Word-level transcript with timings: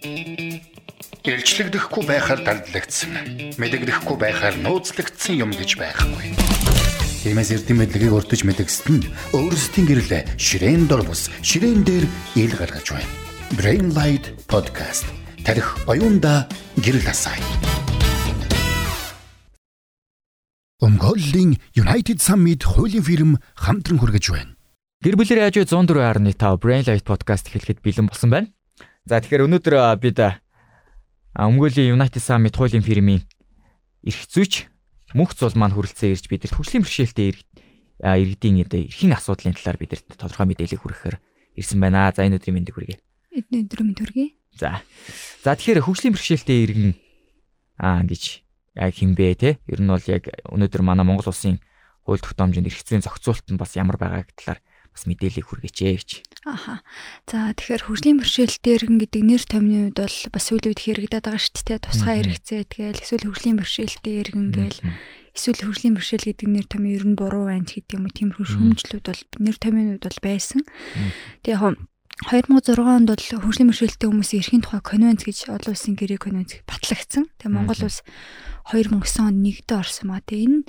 Илчлэгдэхгүй 0.00 2.08
байхаар 2.08 2.40
дардлагдсан. 2.40 3.12
Мэдэгдэхгүй 3.60 4.16
байхаар 4.16 4.56
нууцлагдсан 4.64 5.36
юм 5.36 5.52
гэж 5.52 5.76
байхгүй. 5.76 6.32
Тиймээс 7.20 7.52
эрдэм 7.52 7.84
мэдлэгийг 7.84 8.16
урдж 8.16 8.40
мэдгэсэд 8.48 8.88
нь 8.88 9.04
өөрсдийн 9.36 9.84
гэрлээ 9.84 10.22
ширээн 10.40 10.88
дор 10.88 11.04
бус 11.04 11.28
ширээн 11.44 11.84
дээр 11.84 12.08
ил 12.40 12.54
гаргаж 12.56 12.96
байна. 12.96 13.12
Brain 13.60 13.92
Light 13.92 14.32
Podcast 14.48 15.04
тарих 15.44 15.76
оюунда 15.84 16.48
гэрэл 16.80 17.04
асаая. 17.04 17.44
Өмгөөллийн 20.80 21.60
United 21.76 22.24
Summit 22.24 22.64
хуулийн 22.64 23.04
фирм 23.04 23.36
хамтран 23.52 24.00
хүргэж 24.00 24.32
байна. 24.32 24.56
Гэр 25.04 25.20
бүлийн 25.20 25.44
радио 25.44 25.68
104.5 25.68 26.56
Brain 26.56 26.88
Light 26.88 27.04
Podcast 27.04 27.52
хэлэхэд 27.52 27.84
бэлэн 27.84 28.08
болсон 28.08 28.32
байна. 28.32 28.48
За 29.08 29.20
тэгэхээр 29.20 29.48
өнөөдөр 29.48 29.74
бид 29.96 30.18
өмгөөллийн 31.32 31.96
United 31.96 32.20
Summit 32.20 32.54
хуулийн 32.56 32.84
фирмийн 32.84 33.24
эрх 34.04 34.20
зүйч 34.28 34.68
мөнх 35.16 35.32
цул 35.34 35.54
маань 35.56 35.72
хүрэлцэн 35.72 36.12
ирж 36.12 36.28
бидэрт 36.28 36.56
хөгжлийн 36.56 36.84
бэрхшээлтэй 36.84 37.32
иргэдийн 38.02 38.66
эрхийн 38.66 39.16
асуудлын 39.16 39.56
талаар 39.56 39.80
бидэрт 39.80 40.04
тодорхой 40.20 40.46
мэдээлэл 40.52 40.80
хүргэхээр 40.80 41.16
ирсэн 41.56 41.78
байна. 41.80 42.12
За 42.12 42.28
энэ 42.28 42.36
өдрийн 42.40 42.60
мэндийг 42.60 42.76
хүргэе. 42.76 42.98
Эдний 43.32 43.64
өдрийн 43.64 43.86
мэнд 43.92 44.00
хүргэе. 44.00 44.28
За. 44.56 44.84
За 45.44 45.56
тэгэхээр 45.56 45.84
хөгжлийн 45.84 46.14
бэрхшээлтэй 46.16 46.58
иргэн 46.64 46.92
аа 47.80 48.04
гэж 48.04 48.44
яг 48.76 48.94
хинбэ 48.94 49.34
те. 49.36 49.50
Ер 49.68 49.80
нь 49.80 49.90
бол 49.90 50.06
яг 50.08 50.28
өнөөдөр 50.48 50.82
манай 50.84 51.04
Монгол 51.04 51.28
улсын 51.28 51.60
хууль 52.04 52.20
тогтоомжинд 52.20 52.68
эрх 52.68 52.80
зүйн 52.84 53.04
зохицуулалт 53.04 53.48
нь 53.48 53.60
бас 53.60 53.76
ямар 53.76 54.00
байгааг 54.00 54.32
талаар 54.36 54.60
бас 54.94 55.02
мэдээлэл 55.06 55.46
хүргээч 55.46 55.78
гэж. 55.80 56.10
Аха. 56.44 56.80
За 57.28 57.52
тэгэхээр 57.54 57.84
хөгжлийн 57.86 58.18
бэрхшээлтэй 58.20 58.72
иргэн 58.76 58.98
гэдэг 59.00 59.22
нэр 59.22 59.42
томьны 59.44 59.78
үед 59.92 59.98
бол 60.00 60.18
бас 60.32 60.44
сүүлийн 60.48 60.72
үед 60.72 60.80
хэрэгдэад 60.80 61.24
байгаа 61.28 61.40
шүү 61.40 61.64
дээ. 61.68 61.78
Тусгай 61.84 62.16
хэрэгцээ 62.20 62.60
тэгэл 62.68 63.02
эсвэл 63.04 63.26
хөгжлийн 63.28 63.58
бэрхшээлтэй 63.60 64.14
иргэн 64.24 64.48
гээл 64.50 64.80
эсвэл 65.36 65.62
хөгжлийн 65.62 65.94
бэрхшээл 65.94 66.26
гэдэг 66.26 66.48
нэр 66.48 66.66
томьёо 66.66 66.96
ер 66.98 67.04
нь 67.06 67.18
буруу 67.18 67.44
байна 67.48 67.64
гэдэг 67.64 67.94
юм 67.94 68.04
уу 68.08 68.16
тиймэрхүү 68.16 68.46
шүүмжлүүд 68.50 69.04
бол 69.06 69.22
нэр 69.38 69.56
томьёоны 69.56 69.90
үед 69.96 70.04
бол 70.04 70.20
байсан. 70.20 70.60
Тэгээ 71.46 71.54
яг 71.54 71.76
2006 72.28 72.76
онд 72.84 73.08
бол 73.08 73.24
хөгжлийн 73.40 73.70
бэрхшээлтэй 73.70 74.08
хүмүүсийн 74.10 74.40
эрхийн 74.44 74.64
тухай 74.66 74.82
конвенц 74.84 75.22
гэж 75.24 75.38
олон 75.48 75.72
улсын 75.72 75.94
гэрээ 75.96 76.20
конвенц 76.20 76.60
батлагдсан. 76.68 77.24
Тэгээ 77.40 77.54
Монгол 77.54 77.80
улс 77.80 78.04
2009 78.68 79.24
онд 79.24 79.38
нэгдээ 79.40 79.78
орсон 79.80 80.06
маа. 80.12 80.20
Тэгээ 80.20 80.44
энэ 80.44 80.60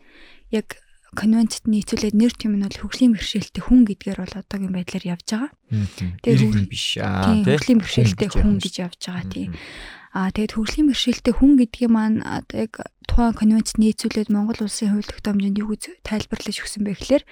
яг 0.55 0.67
конвенцэд 1.11 1.67
нийцүүлээд 1.67 2.15
нэр 2.15 2.33
төм 2.39 2.55
нь 2.55 2.63
бол 2.63 2.79
хөгжлийн 2.87 3.11
бэрхшээлтэй 3.19 3.63
хүн 3.67 3.83
гэдгээр 3.83 4.19
бол 4.23 4.35
одоогийн 4.39 4.71
байдлаар 4.71 5.05
явж 5.11 5.27
байгаа. 5.27 5.51
Тэгээд 6.23 6.71
биш. 6.71 6.95
Аа 7.03 7.43
тийм 7.43 7.43
хөгжлийн 7.43 7.79
бэрхшээлтэй 7.83 8.29
хүн 8.31 8.55
гэж 8.63 8.75
явж 8.79 8.99
байгаа 9.11 9.27
тийм. 9.27 9.51
Аа 10.15 10.31
тэгээд 10.31 10.55
хөгжлийн 10.55 10.87
бэрхшээлтэй 10.87 11.33
хүн 11.35 11.51
гэдгийг 11.59 11.91
маань 11.91 12.23
яг 12.55 12.73
тухайн 13.11 13.35
конвенцэд 13.35 13.83
нийцүүлээд 13.83 14.31
Монгол 14.31 14.63
улсын 14.63 14.95
хууль 14.95 15.11
тогтоомжинд 15.11 15.59
юу 15.59 15.75
гэж 15.75 15.99
тайлбарлаж 16.07 16.57
өгсөн 16.63 16.87
бэ 16.87 16.95
гэхээр 16.95 17.23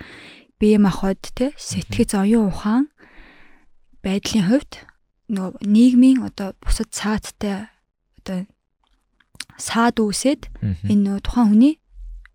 бие 0.59 0.75
махбод 0.75 1.23
тий 1.31 1.55
сэтгэц 1.55 2.19
оюун 2.19 2.51
ухаан 2.51 2.91
байдлын 4.03 4.43
хувьд 4.51 4.83
нөгөө 5.31 5.63
нийгмийн 5.63 6.19
одоо 6.27 6.51
бусад 6.59 6.91
цааттай 6.91 7.71
одоо 8.19 8.43
саад 9.55 10.03
үүсээд 10.03 10.51
энэ 10.83 10.99
нөгөө 10.99 11.23
тухайн 11.23 11.47
хүний 11.55 11.78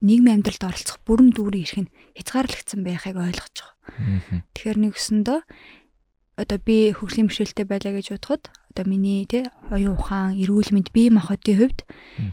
нийгмийн 0.04 0.44
амьдралд 0.44 0.64
оролцох 0.68 1.00
бүрэн 1.08 1.32
дүүрэн 1.32 1.64
ирэх 1.64 1.78
нь 1.88 1.92
хязгаарлагдсан 2.20 2.80
байхыг 2.84 3.16
ойлгож 3.16 3.56
байгаа. 3.56 4.44
Тэгэхээр 4.52 4.78
нэгсэндөө 4.84 5.38
одоо 6.34 6.58
би 6.60 6.92
хөгжлийн 6.92 7.30
бэрхшээлтэй 7.30 7.66
байлаа 7.66 7.92
гэж 7.96 8.06
бодоход 8.12 8.52
одоо 8.74 8.84
миний 8.90 9.22
тий 9.24 9.46
оюун 9.70 9.96
ухаан, 9.96 10.34
эрүүл 10.34 10.74
мэнд 10.74 10.90
бие 10.90 11.14
махбодын 11.14 11.58
хувьд 11.62 11.80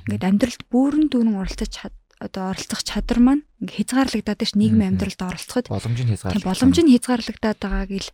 ингээд 0.09 0.25
амьдралд 0.25 0.61
бүрэн 0.73 1.05
дүүрэн 1.13 1.37
оролцож 1.37 1.69
чад 1.69 1.93
одоо 2.17 2.49
оролцох 2.49 2.81
чадвар 2.81 3.19
маань 3.21 3.43
ингээ 3.61 3.85
хязгаарлагдаад 3.85 4.41
ш 4.41 4.53
нийгмийн 4.57 4.97
амьдралд 4.97 5.21
оролцоход 5.21 5.65
боломж 5.69 5.99
нь 6.01 6.11
хязгаарлагдаад 6.17 6.49
боломж 6.49 6.77
нь 6.81 6.93
хязгаарлагдаад 6.97 7.59
байгааг 7.61 7.91
л 7.93 8.09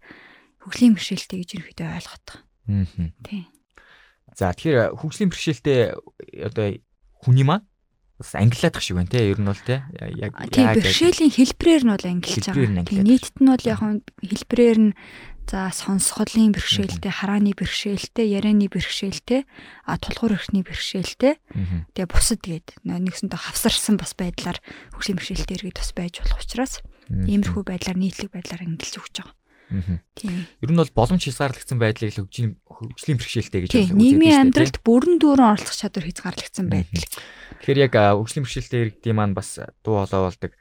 хөгжлийн 0.64 0.94
бэрхшээлтэй 0.96 1.38
гэж 1.40 1.50
ерөнхийдөө 1.56 1.88
ойлгоод 1.88 2.26
байгаа. 2.28 3.12
Тийм. 3.24 3.44
За 4.36 4.52
тэгэхээр 4.52 4.96
хөгжлийн 5.00 5.32
бэрхшээлтэй 5.32 5.80
одоо 6.44 6.68
хүний 7.24 7.48
маань 7.48 7.64
бас 8.18 8.34
англиадах 8.34 8.82
шиг 8.82 8.98
байна 8.98 9.14
те 9.14 9.30
ер 9.30 9.38
нь 9.38 9.46
бол 9.46 9.62
те 9.62 9.86
яг 9.96 10.34
тийм 10.50 10.74
бэрхшээлийн 10.74 11.32
хэлбэрээр 11.38 11.84
нь 11.86 11.94
бол 11.94 12.06
ангилж 12.10 12.46
байгаа. 12.50 12.86
Нийтд 12.90 13.36
нь 13.38 13.52
бол 13.54 13.66
яг 13.70 13.82
хэлбэрээр 14.26 14.80
нь 14.82 14.94
за 15.48 15.72
сонсголын 15.72 16.52
бэрхшээлтэй, 16.52 17.08
харааны 17.08 17.56
бэрхшээлтэй, 17.56 18.36
ярианы 18.36 18.68
бэрхшээлтэй, 18.68 19.48
а 19.88 19.96
тулгуур 19.96 20.36
эрхний 20.36 20.60
бэрхшээлтэй. 20.60 21.40
Тэгээ 21.96 22.12
бусад 22.12 22.44
гээд 22.44 22.84
нэгсэндээ 22.84 23.40
хавсарсан 23.40 23.96
бас 23.96 24.12
байдлаар 24.20 24.60
хөгжлийн 24.92 25.16
бэрхшээлтэй 25.16 25.56
иргэд 25.56 25.80
бас 25.80 25.92
байж 25.96 26.20
болох 26.20 26.44
учраас 26.44 26.74
иймэрхүү 27.08 27.64
байдлаар 27.64 27.96
нийтлэг 27.96 28.36
байдлаар 28.36 28.68
ангилж 28.68 29.00
өгч 29.00 29.16
байгаа. 29.24 29.37
Тийм. 29.68 30.48
Ер 30.64 30.72
нь 30.72 30.80
бол 30.80 30.96
боломж 30.96 31.24
хязгаарлагдсан 31.28 31.76
байдлыг 31.76 32.16
л 32.16 32.24
хөгжлийн 32.24 32.56
хөгжлийн 32.64 33.18
бэрхшээлтэй 33.20 33.62
гэж 33.68 33.72
үздэг. 33.76 34.00
Нийгмийн 34.00 34.48
амьдралд 34.48 34.80
бүрэн 34.80 35.20
дүүрэн 35.20 35.52
оролцох 35.60 35.76
чадвар 35.76 36.08
хязгаарлагдсан 36.08 36.68
байдал. 36.72 37.04
Тэгэхээр 37.60 37.84
яг 37.84 37.94
хөгжлийн 37.96 38.44
бэрхшээлтэй 38.48 38.80
иргэдийн 38.88 39.18
маань 39.20 39.36
бас 39.36 39.60
дуу 39.84 40.00
хоолой 40.00 40.32
болдог 40.32 40.52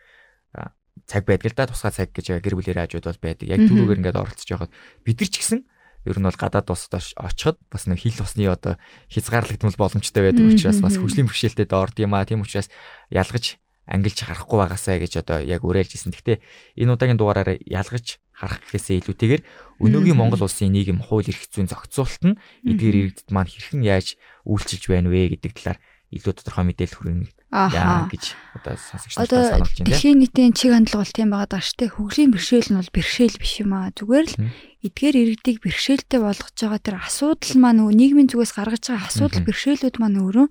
цаг 1.06 1.22
байдаг 1.22 1.54
л 1.54 1.56
да 1.56 1.70
тусгай 1.70 1.92
цаг 1.94 2.08
гэж 2.10 2.42
гэр 2.42 2.56
бүлийн 2.58 2.78
раажууд 2.82 3.06
бол 3.06 3.22
байдаг. 3.22 3.46
Яг 3.46 3.62
түрүүгээр 3.68 4.00
ингээд 4.02 4.18
оролцож 4.18 4.48
байхад 4.50 4.72
бид 5.06 5.18
нар 5.22 5.30
ч 5.30 5.36
гэсэн 5.38 5.60
ер 6.06 6.18
нь 6.18 6.26
бол 6.26 6.40
гадаад 6.40 6.66
улсад 6.66 6.98
очиход 6.98 7.58
бас 7.70 7.86
нэг 7.86 8.02
хил 8.02 8.18
усны 8.18 8.50
одоо 8.50 8.74
хязгаарлагдмал 9.12 9.78
боломжтой 9.78 10.22
байдаг 10.26 10.50
учраас 10.50 10.82
бас 10.82 10.98
хөгжлийн 10.98 11.30
бэрхшээлтэй 11.30 11.66
доорд 11.70 11.96
юм 12.02 12.14
а 12.18 12.26
тийм 12.26 12.42
учраас 12.42 12.70
ялгаж 13.10 13.60
ангилж 13.86 14.18
харахгүй 14.18 14.58
байгаасаа 14.66 14.98
гэж 14.98 15.12
одоо 15.22 15.38
яг 15.46 15.62
уриалжсэн. 15.62 16.10
Гэхдээ 16.10 16.42
энэ 16.82 16.94
удаагийн 16.94 17.18
дугаараар 17.18 17.62
ялгаж 17.62 18.18
харах 18.36 18.60
гэхээсээ 18.68 19.00
илүүтэйгээр 19.00 19.42
өнөөгийн 19.80 20.18
Монгол 20.20 20.44
улсын 20.44 20.68
нийгэм 20.76 21.00
хууль 21.00 21.32
эрх 21.32 21.48
зүйн 21.48 21.72
зохицуулалт 21.72 22.22
нь 22.28 22.38
эдгээр 22.68 22.96
иргэдэд 23.16 23.28
маань 23.32 23.48
хэрхэн 23.48 23.80
яаж 23.80 24.20
үйлчилж 24.44 24.84
байна 24.92 25.08
вэ 25.08 25.40
гэдэг 25.40 25.52
талаар 25.56 25.78
илүү 26.12 26.32
тодорхой 26.36 26.64
мэдээлэл 26.68 26.96
хүргэнэ 27.00 27.32
яа 27.52 28.10
гэж 28.10 28.24
одоо 28.58 28.74
сонсогчдод 28.74 29.30
сануулж 29.30 29.74
байна. 29.78 29.86
Дэлхийн 29.86 30.18
нийтийн 30.18 30.52
чиг 30.52 30.74
хандлага 30.74 31.06
бол 31.06 31.14
тийм 31.14 31.30
байгаа 31.30 31.50
даа 31.54 31.62
штэ. 31.62 31.94
Хөгжлийн 31.94 32.34
бэрхшээл 32.34 32.70
нь 32.74 32.78
бол 32.82 32.90
бэрхшээл 32.90 33.38
биш 33.38 33.54
юм 33.62 33.72
аа. 33.72 33.94
Зүгээр 33.94 34.26
л 34.26 34.36
эдгээр 34.82 35.16
иргэдийг 35.16 35.58
бэрхшээлтэй 35.62 36.20
болгож 36.20 36.56
байгаа 36.58 36.80
тэр 36.82 36.96
асуудал 36.98 37.54
маань 37.62 37.78
нөгөө 37.86 37.94
нийгмийн 37.94 38.30
зүгээс 38.34 38.52
гаргаж 38.58 38.84
байгаа 38.90 39.06
асуудал 39.06 39.42
бэрхшээлүүд 39.46 39.96
маань 40.02 40.18
өөрөө 40.26 40.46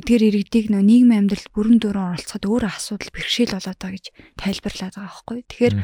эдгээр 0.00 0.22
иргэдийг 0.32 0.66
нөгөө 0.72 0.88
нийгмийн 0.88 1.20
амьдралд 1.28 1.48
бүрэн 1.52 1.78
дүүрэн 1.80 2.08
оролцоход 2.16 2.44
өөр 2.48 2.64
асуудал 2.72 3.10
бэрхшээл 3.12 3.54
болоод 3.56 3.78
байгаа 3.80 3.96
гэж 4.00 4.06
тайлбарлаад 4.40 4.94
байгаа 4.96 5.12
байхгүй. 5.12 5.38
Тэгэхээр 5.44 5.74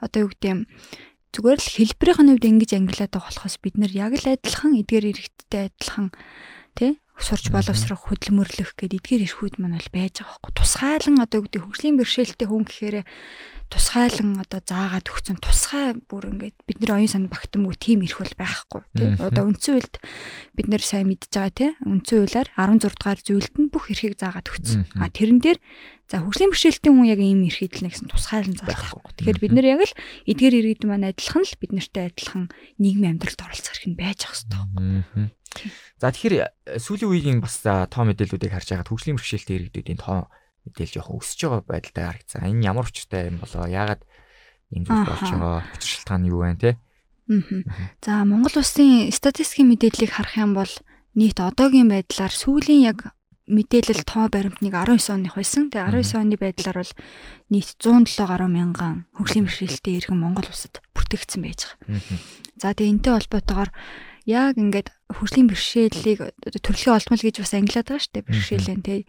одоо 0.00 0.18
юу 0.24 0.30
гэдэг 0.32 0.48
юм 0.48 0.60
зүгээр 1.30 1.60
л 1.60 1.74
хэлбэрийн 1.76 2.28
хувьд 2.34 2.48
ингэж 2.48 2.70
ангилаад 2.74 3.12
байгаа 3.12 3.28
болохоос 3.30 3.56
бид 3.60 3.76
нэр 3.76 3.92
яг 3.94 4.12
л 4.16 4.26
адилхан 4.32 4.72
эдгээр 4.80 5.04
иргэдтэй 5.12 5.62
адилхан 5.70 6.08
тий 6.74 6.98
сурч 7.22 7.52
боловсрох 7.52 8.08
хөдөлмөрлөх 8.08 8.74
гэдэг 8.76 8.98
эдгээр 9.00 9.26
эрхүүд 9.28 9.54
маань 9.60 9.76
бол 9.76 9.90
байж 9.92 10.14
байгаа 10.20 10.40
байхгүй. 10.40 10.52
Тусгайлан 10.56 11.16
одоо 11.20 11.40
гэдэг 11.44 11.62
хөгжлийн 11.62 11.96
бэрхшээлтэй 12.00 12.46
хүн 12.48 12.64
гэхээр 12.64 12.96
тусгайлан 13.70 14.42
одоо 14.42 14.60
заагаад 14.66 15.06
өгсөн 15.06 15.38
тусгай 15.38 15.94
бүр 16.10 16.34
ингээд 16.34 16.58
бид 16.66 16.78
нар 16.82 16.98
оюун 16.98 17.06
сан 17.06 17.30
багтамгүй 17.30 17.78
тийм 17.78 18.02
ирэх 18.02 18.18
бол 18.18 18.34
байхгүй 18.34 18.82
тийм 18.98 19.14
одоо 19.22 19.46
үндсэн 19.46 19.78
үйлд 19.78 19.94
бид 20.58 20.66
нар 20.66 20.82
сайн 20.82 21.06
мэдж 21.06 21.30
байгаа 21.30 21.54
тийм 21.54 21.72
үндсэн 21.86 22.18
үйлээр 22.26 22.48
16 22.58 22.98
дугаар 22.98 23.20
зүйлд 23.22 23.54
нь 23.62 23.70
бүх 23.70 23.94
эрхийг 23.94 24.18
заагаад 24.18 24.50
өгсөн. 24.50 24.90
А 24.98 25.06
тэрэн 25.06 25.38
дээр 25.38 25.58
за 26.10 26.18
хөгжлийн 26.18 26.50
бэрхшээлтэй 26.50 26.90
хүн 26.90 27.06
яг 27.06 27.20
ийм 27.22 27.46
эрхийг 27.46 27.78
л 27.78 27.86
нэгсэн 27.86 28.10
тусгайлан 28.10 28.58
заах 28.58 28.74
байхгүй. 28.74 29.14
Тэгэхээр 29.22 29.38
бид 29.38 29.54
нар 29.54 29.66
яг 29.70 29.80
л 29.86 29.94
эдгээр 30.26 30.58
иргэд 30.58 30.82
маань 30.90 31.06
адилхан 31.06 31.46
л 31.46 31.60
бид 31.62 31.70
нартай 31.70 32.10
адилхан 32.10 32.50
нийгмийн 32.82 33.14
амьдралд 33.14 33.38
оролцох 33.38 33.78
хэрэг 33.78 33.86
нь 33.94 34.00
байж 34.02 34.26
ах 34.26 34.34
хэрэгтэй 34.34 35.30
За 36.00 36.10
тэгэхээр 36.14 36.78
сүүлийн 36.78 37.10
үеийн 37.10 37.40
бас 37.42 37.60
тоо 37.64 38.04
мэдээллүүдийг 38.06 38.52
харж 38.54 38.68
байгаад 38.72 38.90
хөгжлийн 38.90 39.18
бэрхшээлтэй 39.18 39.56
иргэдүүдийн 39.58 40.00
тоо 40.00 40.30
мэдээлэл 40.64 40.94
жоохон 41.00 41.20
өсөж 41.20 41.38
байгаа 41.44 41.62
байдалтай 41.66 42.04
харагдсан. 42.06 42.48
Энэ 42.48 42.66
ямар 42.70 42.86
учиртай 42.86 43.28
юм 43.28 43.42
болоо? 43.42 43.66
Яагаад 43.66 44.02
ийм 44.70 44.84
зүйл 44.86 45.08
болж 45.08 45.20
байгаа? 45.26 45.64
Учир 45.74 45.90
шалтгаан 45.98 46.22
нь 46.24 46.30
юу 46.30 46.40
вэ 46.46 46.56
те? 46.60 46.70
За 48.02 48.24
Монгол 48.26 48.56
улсын 48.58 49.10
статистикийн 49.10 49.70
мэдээллийг 49.70 50.10
харах 50.14 50.36
юм 50.38 50.54
бол 50.54 50.72
нийт 51.14 51.38
одоогийн 51.38 51.90
байдлаар 51.90 52.34
сүүлийн 52.34 52.82
яг 52.86 53.14
мэдээлэл 53.50 54.06
тоо 54.06 54.30
баримтныг 54.30 54.74
19 54.74 55.10
оных 55.10 55.34
байсан. 55.34 55.70
Тэгээ 55.70 56.06
19 56.06 56.22
оны 56.22 56.36
байдлаар 56.38 56.78
бол 56.82 56.92
нийт 57.50 57.70
107 57.82 58.26
гаруй 58.26 58.50
мянган 58.50 59.10
хөгжлийн 59.18 59.46
бэрхшээлтэй 59.46 59.94
иргэн 59.98 60.18
Монгол 60.18 60.46
улсад 60.46 60.78
бүртгэгдсэн 60.94 61.42
байж 61.42 61.66
байгаа. 61.66 62.02
За 62.62 62.74
тэгээ 62.74 62.94
энтэй 62.94 63.12
холбоотойгоор 63.14 63.70
яг 64.30 64.54
ингээд 64.54 64.88
хөгжлийн 65.10 65.50
бэрхшээлийг 65.50 66.18
төрөлхийн 66.62 66.94
олдмол 66.94 67.22
гэж 67.26 67.36
бас 67.42 67.52
ангилаад 67.58 67.86
байгаа 67.90 68.02
шүү 68.06 68.14
дээ 68.14 68.28
бэрхшээлийн 68.30 68.82
тий. 68.86 69.00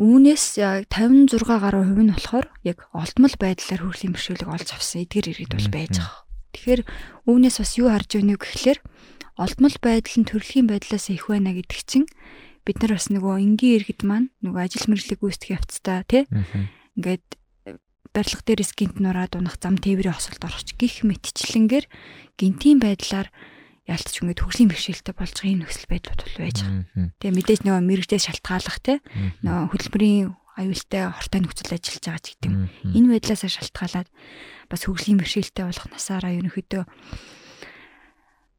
Үүнээс 0.00 0.44
яг 0.60 0.88
56 0.88 1.44
гаруй 1.44 1.84
хувь 1.84 2.04
нь 2.04 2.12
болохоор 2.16 2.46
яг 2.64 2.78
олдмол 2.96 3.36
байдлаар 3.36 3.82
хөрлийн 3.84 4.12
бэрхшээлийг 4.16 4.48
олж 4.48 4.68
авсан 4.72 5.04
эдгээр 5.04 5.30
иргэд 5.32 5.52
бол 5.56 5.70
байж 5.72 5.94
байгаа. 6.00 6.24
Тэгэхээр 6.56 6.82
үүнээс 7.28 7.56
бас 7.60 7.72
юу 7.76 7.88
харж 7.92 8.10
өгнө 8.16 8.36
гэхэлэр 8.40 8.78
олдмол 9.36 9.76
байдал 9.80 10.16
нь 10.20 10.28
төрөлхийн 10.28 10.68
байдлаас 10.68 11.06
их 11.12 11.28
байна 11.28 11.52
гэдэг 11.52 11.80
чинь 11.84 12.08
бид 12.64 12.76
нар 12.80 12.96
бас 12.96 13.08
нөгөө 13.12 13.34
энгийн 13.40 13.76
иргэд 13.80 14.02
маань 14.04 14.28
нөгөө 14.40 14.60
ажил 14.64 14.88
мэргэжлийг 14.88 15.20
гүйцэтгэх 15.20 15.56
явцдаа 15.60 16.00
тий. 16.08 16.24
Ингээд 16.96 17.24
барилга 18.16 18.42
дээрээс 18.48 18.72
гинт 18.72 18.96
нураад 18.96 19.36
унах 19.36 19.60
зам 19.60 19.76
тээврийн 19.76 20.16
хосолд 20.16 20.40
орохч 20.40 20.72
гих 20.80 21.04
мэтчлэнгээр 21.04 21.84
гинтийн 22.40 22.80
байдлаар 22.80 23.28
яалтч 23.86 24.14
ингээд 24.18 24.42
төгслийн 24.42 24.70
бэрхшээлтэй 24.70 25.14
болж 25.14 25.34
байгаа 25.38 25.52
энэ 25.54 25.62
нөхцөл 25.62 25.90
байдлууд 25.90 26.20
бол 26.26 26.36
байж 26.42 26.58
байгаа. 26.62 27.10
Тэгээ 27.22 27.36
мэдээж 27.38 27.60
нөгөө 27.62 27.82
мэрэгдээс 27.86 28.24
шалтгааллах 28.26 28.78
тий 28.82 28.98
нөгөө 29.46 29.64
хөтөлбөрийн 29.70 30.26
аюултай 30.56 31.02
хортой 31.12 31.40
нөхцөл 31.44 31.74
ажиллаж 31.76 32.04
байгаа 32.04 32.22
ч 32.24 32.26
гэдэг 32.34 32.50
юм. 32.50 32.66
Энэ 32.96 33.10
байдлаас 33.14 33.42
шалтгаалаад 33.46 34.08
бас 34.66 34.82
хөгжлийн 34.88 35.20
бэрхшээлтэй 35.20 35.64
болох 35.68 35.86
насаараа 35.92 36.32
ерөнхийдөө 36.34 36.82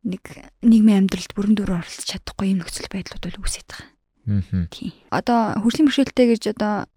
нэг 0.08 0.24
нийгмийн 0.64 1.10
амьдралд 1.10 1.32
бүрэн 1.36 1.56
дүр 1.58 1.82
оролцож 1.82 2.06
чадахгүй 2.08 2.54
юм 2.56 2.64
нөхцөл 2.64 2.88
байдлууд 2.88 3.24
бол 3.28 3.42
үүсэж 3.44 3.66
байгаа. 3.68 3.90
Аа. 4.28 4.68
Тийм. 4.72 4.94
Одоо 5.12 5.40
хөгжлийн 5.60 5.88
бэрхшээлтэй 5.90 6.26
гэж 6.32 6.44
одоо 6.56 6.88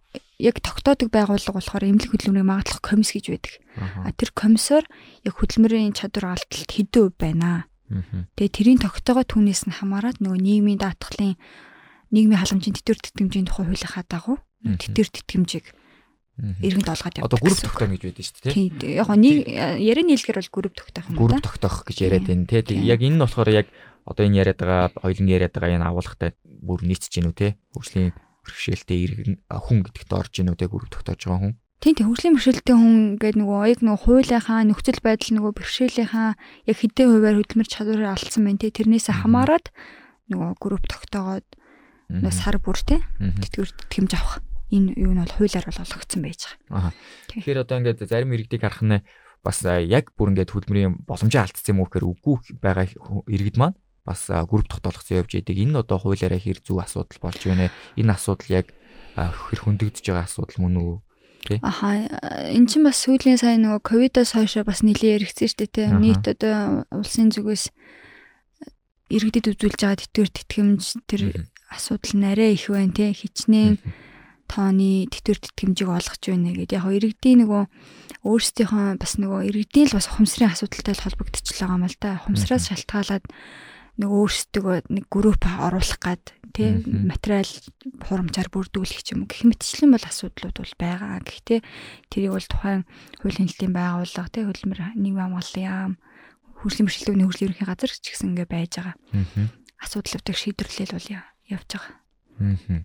яг 0.41 0.56
тогтоодог 0.61 1.09
байгууллага 1.12 1.59
болохоор 1.59 1.85
эмнэлэг 1.87 2.11
хөдөлмөрийн 2.11 2.49
магадлах 2.49 2.81
комисс 2.82 3.12
гэж 3.15 3.27
байдаг. 3.31 3.55
А 3.79 4.11
тэр 4.12 4.31
комиссоор 4.35 4.85
яг 5.25 5.35
хөдөлмөрийн 5.37 5.94
чадвар 5.94 6.35
алдалт 6.35 6.71
хэдэн 6.71 7.03
өв 7.06 7.15
байна. 7.17 7.69
Тэгээ 8.39 8.55
тэрийн 8.55 8.81
тогтоогоо 8.81 9.27
түүнээс 9.27 9.67
нь 9.67 9.75
хамаарат 9.75 10.23
нөгөө 10.23 10.39
нийгмийн 10.39 10.79
даатгалын 10.79 11.35
нийгмийн 12.15 12.41
халамжийн 12.41 12.75
тэтэр 12.79 12.99
тэтгэмжийн 13.03 13.47
тухай 13.51 13.67
хуулийнхаа 13.67 14.05
дагуу 14.07 14.39
тэтэр 14.63 15.09
тэтгэмжийг 15.11 15.75
иргэнд 16.41 16.89
олгоод 16.89 17.17
явдаг. 17.21 17.29
Одоо 17.29 17.39
групп 17.43 17.61
тогтоох 17.61 17.91
гэж 17.91 18.03
байдаг 18.07 18.25
шүү 18.25 18.41
дээ. 18.41 18.55
Тийм. 18.55 18.73
Яг 18.97 19.09
нэг 19.13 19.37
ярианы 19.77 20.17
хэлгээр 20.17 20.41
бол 20.41 20.55
групп 20.57 20.75
тогтоох 20.79 21.07
юм 21.11 21.17
байна. 21.17 21.21
Групп 21.29 21.45
тогтоох 21.45 21.79
гэж 21.85 21.97
яриад 22.01 22.27
байна 22.27 22.47
те. 22.49 22.63
Яг 22.81 23.01
энэ 23.05 23.17
нь 23.19 23.23
болохоор 23.23 23.51
яг 23.53 23.67
одоо 24.09 24.25
энэ 24.25 24.39
яриад 24.41 24.59
байгаа 24.59 24.89
хоёлын 24.97 25.29
яриад 25.29 25.53
байгаа 25.53 25.77
энэ 25.77 25.89
агуулгатай 25.91 26.31
бүр 26.41 26.81
нийцэж 26.87 27.13
гинүү 27.13 27.35
те. 27.37 27.49
Хөгжлийн 27.77 28.17
бэрхшээлтэй 28.47 28.99
иргэн 29.05 29.35
хүн 29.53 29.79
гэдэгт 29.85 30.13
орж 30.17 30.33
гинүү 30.33 30.57
те 30.57 30.67
групп 30.71 30.89
тогтоож 30.89 31.21
байгаа 31.21 31.41
хүн. 31.45 31.55
Тийм 31.81 31.97
тийм 31.97 32.12
хөгжлийн 32.12 32.37
бэрхшээлтэй 32.37 32.77
хүн 32.77 33.17
гэдэг 33.17 33.41
нөгөө 33.41 33.61
яг 33.73 33.81
нөгөө 33.81 34.05
хуулийнхаа 34.05 34.69
нөхцөл 34.69 35.00
байдал 35.00 35.32
нөгөө 35.32 35.53
бэрхшээлийнхаа 35.56 36.31
яг 36.69 36.77
хэдэн 36.77 37.09
хувиар 37.09 37.37
хөдөлмөр 37.41 37.69
чадварыг 37.73 38.12
алдсан 38.21 38.44
байна 38.44 38.61
те. 38.61 38.69
Тэрнээсээ 38.69 39.17
хамаарат 39.25 39.73
нөгөө 40.29 40.61
групп 40.61 40.85
тогтоогоод 40.93 41.49
нөгөө 42.12 42.35
сар 42.37 42.61
бүр 42.61 42.77
те. 42.85 43.00
Тэтгэр 43.17 43.73
тэтгэмж 43.88 44.12
авах 44.12 44.44
энэ 44.69 44.93
юу 44.93 45.17
нь 45.17 45.25
бол 45.25 45.37
хуулиар 45.41 45.65
бол 45.65 45.81
олгогдсон 45.81 46.21
байж 46.21 46.41
байгаа. 46.69 46.93
Аа. 46.93 46.93
Тэгэхээр 47.32 47.62
одоо 47.65 47.77
ингээд 47.81 48.05
зарим 48.05 48.35
иргэдийг 48.37 48.61
харах 48.61 48.85
нь 48.85 49.00
бас 49.41 49.59
яг 49.65 50.12
бүр 50.21 50.37
ингээд 50.37 50.53
хөдөлмөрийн 50.53 51.09
боломжоо 51.09 51.49
алдсан 51.49 51.73
юм 51.73 51.81
уу 51.81 51.88
гэхээр 51.88 52.06
үгүй 52.12 52.37
байгаа 52.61 52.93
иргэд 53.25 53.56
маань 53.56 53.81
бас 54.05 54.29
групп 54.29 54.69
тогтоолгоцсон 54.69 55.25
явж 55.25 55.32
идэг. 55.32 55.56
Энэ 55.56 55.73
нь 55.75 55.81
одоо 55.81 55.97
хуулиараа 55.97 56.37
хэр 56.37 56.61
зөв 56.61 56.85
асуудал 56.85 57.19
болж 57.25 57.41
байна. 57.41 57.73
Энэ 57.97 58.12
асуудал 58.12 58.53
яг 58.53 58.67
хэр 59.17 59.61
хөндөгдөж 59.65 60.05
байгаа 60.05 60.29
асуудал 60.29 60.61
мөн 60.61 60.77
үү? 60.77 60.94
Аха 61.63 62.07
эн 62.53 62.65
чинь 62.69 62.85
бас 62.85 63.01
сүүлийн 63.05 63.41
сайн 63.41 63.65
нөгөө 63.65 63.81
ковидоос 63.81 64.37
хойш 64.37 64.61
бас 64.67 64.85
нэлээд 64.85 65.25
яригдсан 65.25 65.49
шүү 65.49 65.59
дээ 65.59 65.71
тий. 65.73 65.89
Нийт 65.91 66.25
одоо 66.29 66.85
улсын 66.93 67.33
зүгээс 67.33 67.73
иргэдэд 69.11 69.51
үзүүлж 69.57 69.81
байгаа 69.81 69.99
тэтгэр 69.99 70.29
тэтгэмж 70.31 70.83
тэр 71.11 71.23
асуудал 71.73 72.15
нь 72.15 72.29
арай 72.29 72.55
их 72.55 72.71
байна 72.71 72.95
тий. 72.95 73.11
Хичнээн 73.11 73.81
тооны 74.51 75.07
тэтэр 75.11 75.39
тэтгэмжийг 75.39 75.91
олгож 75.91 76.23
байна 76.27 76.51
гэдэг. 76.55 76.79
Яг 76.79 76.87
иргэдийн 76.91 77.47
нөгөө 77.47 77.63
өөрсдийнхөө 78.27 78.87
бас 78.99 79.13
нөгөө 79.17 79.41
иргэдийн 79.49 79.87
л 79.91 79.97
бас 79.97 80.11
ухамсарын 80.11 80.53
асуудалтай 80.53 80.95
холбогдчихлоо 80.99 81.71
юм 81.79 81.85
л 81.87 81.97
да. 82.03 82.19
Ухамсараас 82.19 82.69
шалтгаалаад 82.69 83.25
нөгөө 83.99 84.19
өөрсдөө 84.23 84.75
нэг 84.93 85.05
групп 85.11 85.43
оруулах 85.47 85.99
гад 85.99 86.23
тий 86.55 86.83
материал 86.87 87.49
хурамчаар 88.07 88.51
бүрдүүлэх 88.51 89.03
юм 89.15 89.27
гэх 89.27 89.49
мэтчлэн 89.49 89.91
бол 89.95 90.07
асуудлууд 90.07 90.57
бол 90.61 90.75
байгаа. 90.79 91.19
Гэхдээ 91.25 91.61
тэрийг 92.11 92.33
бол 92.35 92.47
тухайн 92.47 92.83
хуулийн 93.23 93.49
хэлтийн 93.51 93.75
байгууллага 93.75 94.31
тий 94.31 94.45
хөдөлмөр 94.47 94.81
нийгмийн 94.95 95.35
хамгааллын 95.35 95.67
яам 95.67 95.93
хөгжлийн 96.63 96.87
бэрхшээлтийн 96.87 97.25
хөгжлийн 97.27 97.49
ерөнхий 97.51 97.67
газар 97.67 97.91
ч 97.91 98.07
гэсэн 98.13 98.31
ингээ 98.35 98.49
байж 98.51 98.73
байгаа. 98.79 98.95
Асуудлуудыг 99.81 100.37
шийдвэрлэл 100.37 100.95
бол 100.95 101.09
явж 101.51 101.69
байгаа. 101.71 101.95
Аа 102.41 102.85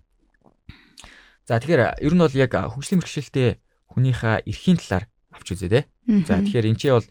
За 1.46 1.62
тэгэхээр 1.62 2.02
ер 2.02 2.14
нь 2.14 2.18
бол 2.18 2.34
яг 2.34 2.52
хөгжлийн 2.58 2.98
бэрхшээлтэй 2.98 3.62
хүнийхээ 3.94 4.50
эрхийн 4.50 4.82
талаар 4.82 5.06
авч 5.30 5.54
үзье 5.54 5.70
те. 5.70 5.80
За 6.26 6.42
тэгэхээр 6.42 6.74
энэ 6.74 6.80
ч 6.82 6.90
бол 6.90 7.06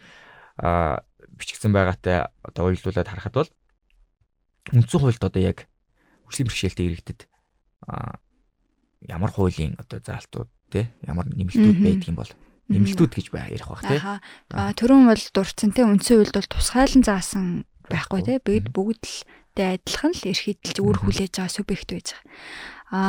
бичигдсэн 1.39 1.71
байгаатай 1.71 2.27
одоо 2.43 2.67
уялдуулаад 2.67 3.07
харахад 3.07 3.31
бол 3.31 3.49
үндсэн 4.73 4.99
хуульд 5.01 5.21
одоо 5.21 5.41
яг 5.41 5.67
хөгжлийн 6.25 6.47
бэрхшээлтэй 6.49 6.85
иргэдэд 6.89 7.21
ямар 9.05 9.31
хуулийн 9.31 9.77
одоо 9.77 9.99
заалтууд 10.01 10.49
те 10.73 10.89
ямар 11.05 11.29
нэмэлтүүд 11.29 11.77
байдаг 11.81 12.09
юм 12.09 12.17
бол 12.17 12.31
нэмэлтүүд 12.69 13.11
гэж 13.13 13.27
ярих 13.29 13.69
бах 13.69 13.85
те. 13.85 14.01
Аа 14.01 14.73
төрөн 14.73 15.05
бол 15.05 15.23
дурдсан 15.33 15.69
те 15.73 15.85
үндсэн 15.85 16.25
хуульд 16.25 16.33
бол 16.33 16.49
тусгайлан 16.49 17.03
заасан 17.05 17.45
байхгүй 17.85 18.21
те. 18.25 18.41
Бид 18.41 18.73
бүгд 18.73 19.05
л 19.05 19.17
адилхан 19.55 20.11
л 20.11 20.29
эрхийдэлж 20.33 20.77
өөр 20.81 20.97
хүлээж 21.05 21.39
байгаа 21.39 21.53
субъект 21.53 21.89
байж 21.93 22.07
байгаа. 22.11 22.25
А 22.91 23.01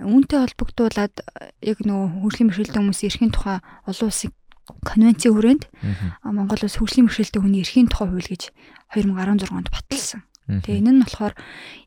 үүнтэй 0.00 0.38
холбогдуулаад 0.38 1.14
яг 1.60 1.78
нөгөө 1.82 2.08
хөгжлийн 2.24 2.48
бэрхшээлтэй 2.48 2.80
хүмүүсийн 2.80 3.10
эрхийн 3.10 3.32
тухай 3.34 3.58
олон 3.84 4.08
улсын 4.08 4.32
конвенцийн 4.86 5.34
хүрээнд 5.34 5.64
Монгол 6.24 6.62
улс 6.62 6.76
хөгжлийн 6.78 7.10
бэрхшээлтэй 7.10 7.40
хүний 7.42 7.60
эрхийн 7.60 7.90
тухай 7.90 8.08
хууль 8.08 8.30
гэж 8.30 8.42
2016 8.94 9.50
онд 9.50 9.68
баталсан. 9.68 10.24
Тэгээ 10.64 10.80
энэ 10.82 10.92
нь 10.92 11.02
болохоор 11.06 11.34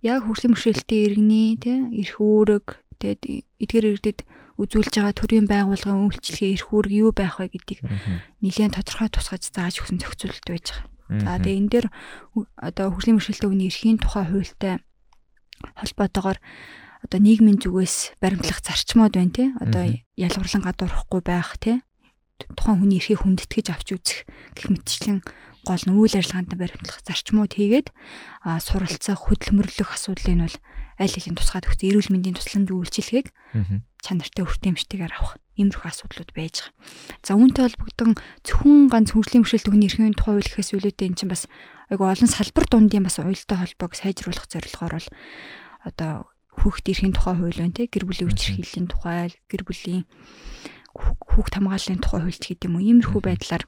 яг 0.01 0.21
хөгжлийн 0.23 0.53
бэрхшээлтэй 0.55 0.99
иргэний 1.11 1.49
тий 1.59 1.77
эрх 1.99 2.15
үүрэг 2.23 2.65
тэгээд 2.99 3.21
эдгээр 3.59 3.85
иргэдэд 3.91 4.19
үзүүлж 4.57 4.93
байгаа 4.93 5.15
төрийн 5.17 5.47
байгууллагын 5.49 6.07
үйлчлэгээ 6.07 6.53
эрх 6.55 6.67
үүрэг 6.71 6.93
юу 6.93 7.11
байх 7.11 7.41
вэ 7.41 7.51
гэдгийг 7.51 7.81
нэлээд 8.39 8.77
тодорхой 8.77 9.09
тусгаж 9.09 9.43
зааж 9.49 9.81
өгсөн 9.81 9.97
зохицуулалт 9.97 10.47
байж 10.47 10.65
байгаа. 10.71 10.93
За 11.09 11.41
тэгээ 11.41 11.59
энэ 11.59 11.71
дээр 11.73 11.87
одоо 12.57 12.85
хөгжлийн 12.93 13.17
бэрхшээлтэй 13.17 13.49
хүний 13.49 13.69
эрхийн 13.69 13.99
тухай 13.99 14.25
хуультай 14.29 14.73
холбоотойгоор 15.73 16.37
одоо 17.03 17.19
нийгмийн 17.19 17.59
зүгээс 17.59 18.15
баримтлах 18.21 18.63
зарчмууд 18.63 19.13
байна 19.17 19.33
тий. 19.35 19.49
Одоо 19.59 19.83
ялгарлан 20.15 20.63
гадуурхгүй 20.63 21.21
байх 21.21 21.57
тий. 21.59 21.83
Тухайн 22.55 22.79
хүний 22.79 23.01
эрхийг 23.01 23.25
хүндэтгэж 23.25 23.67
авч 23.75 23.87
үзэх 23.99 24.19
гэх 24.55 24.67
мэтчлэн 24.71 25.19
гол 25.63 25.83
нь 25.87 25.95
үйл 25.95 26.15
ажиллагаанд 26.19 26.53
баримтлах 26.59 26.99
зарчмууд 27.07 27.53
хийгээд 27.55 27.87
суралцах 28.43 29.19
хөдөлмөрлөх 29.27 29.89
асуудлыг 29.95 30.35
нь 30.35 30.45
бол 30.45 30.57
аль 30.99 31.13
хэлийн 31.15 31.37
тусгаад 31.39 31.67
өгсөн 31.71 31.89
эрүүл 31.89 32.11
мэндийн 32.11 32.37
тусламж 32.37 32.69
үйлчилгээг 32.69 33.27
чанартай 34.03 34.43
өртөмжтэйгээр 34.43 35.13
авах 35.15 35.39
иймэрхүү 35.55 35.89
асуудлууд 35.89 36.31
байж 36.35 36.65
байгаа. 36.65 36.73
За 37.23 37.31
үүнтэй 37.37 37.63
холбогдсон 37.63 38.11
зөвхөн 38.43 38.89
ганц 38.89 39.09
хөгжлийн 39.13 39.45
бэрхшээлт 39.45 39.69
хүний 39.69 39.87
эрхийн 39.89 40.17
тухай 40.17 40.35
үйл 40.41 40.49
гэхээс 40.49 40.73
үлээдээ 40.75 41.07
эн 41.13 41.17
чинь 41.17 41.31
бас 41.31 41.45
айгу 41.87 42.03
олон 42.09 42.29
салбар 42.29 42.65
дундын 42.67 43.05
бас 43.05 43.21
уялдаа 43.21 43.57
холбоог 43.61 43.93
сайжруулах 43.93 44.49
зорилгоор 44.49 44.93
бол 44.97 45.09
одоо 45.85 46.11
хүүхд 46.57 46.85
эрхийн 46.89 47.13
тухай 47.13 47.35
хууль 47.37 47.57
байна 47.61 47.77
те 47.77 47.85
гэр 47.85 48.05
бүлийн 48.09 48.29
үчирхийллийн 48.33 48.87
тухай 48.89 49.33
гэр 49.49 49.63
бүлийн 49.65 50.03
хүүхд 50.93 51.53
хамгааллын 51.57 52.01
тухай 52.01 52.21
хууль 52.21 52.41
гэдэг 52.41 52.65
юм 52.69 52.77
уу 52.77 52.85
иймэрхүү 52.85 53.21
байдлаар 53.21 53.63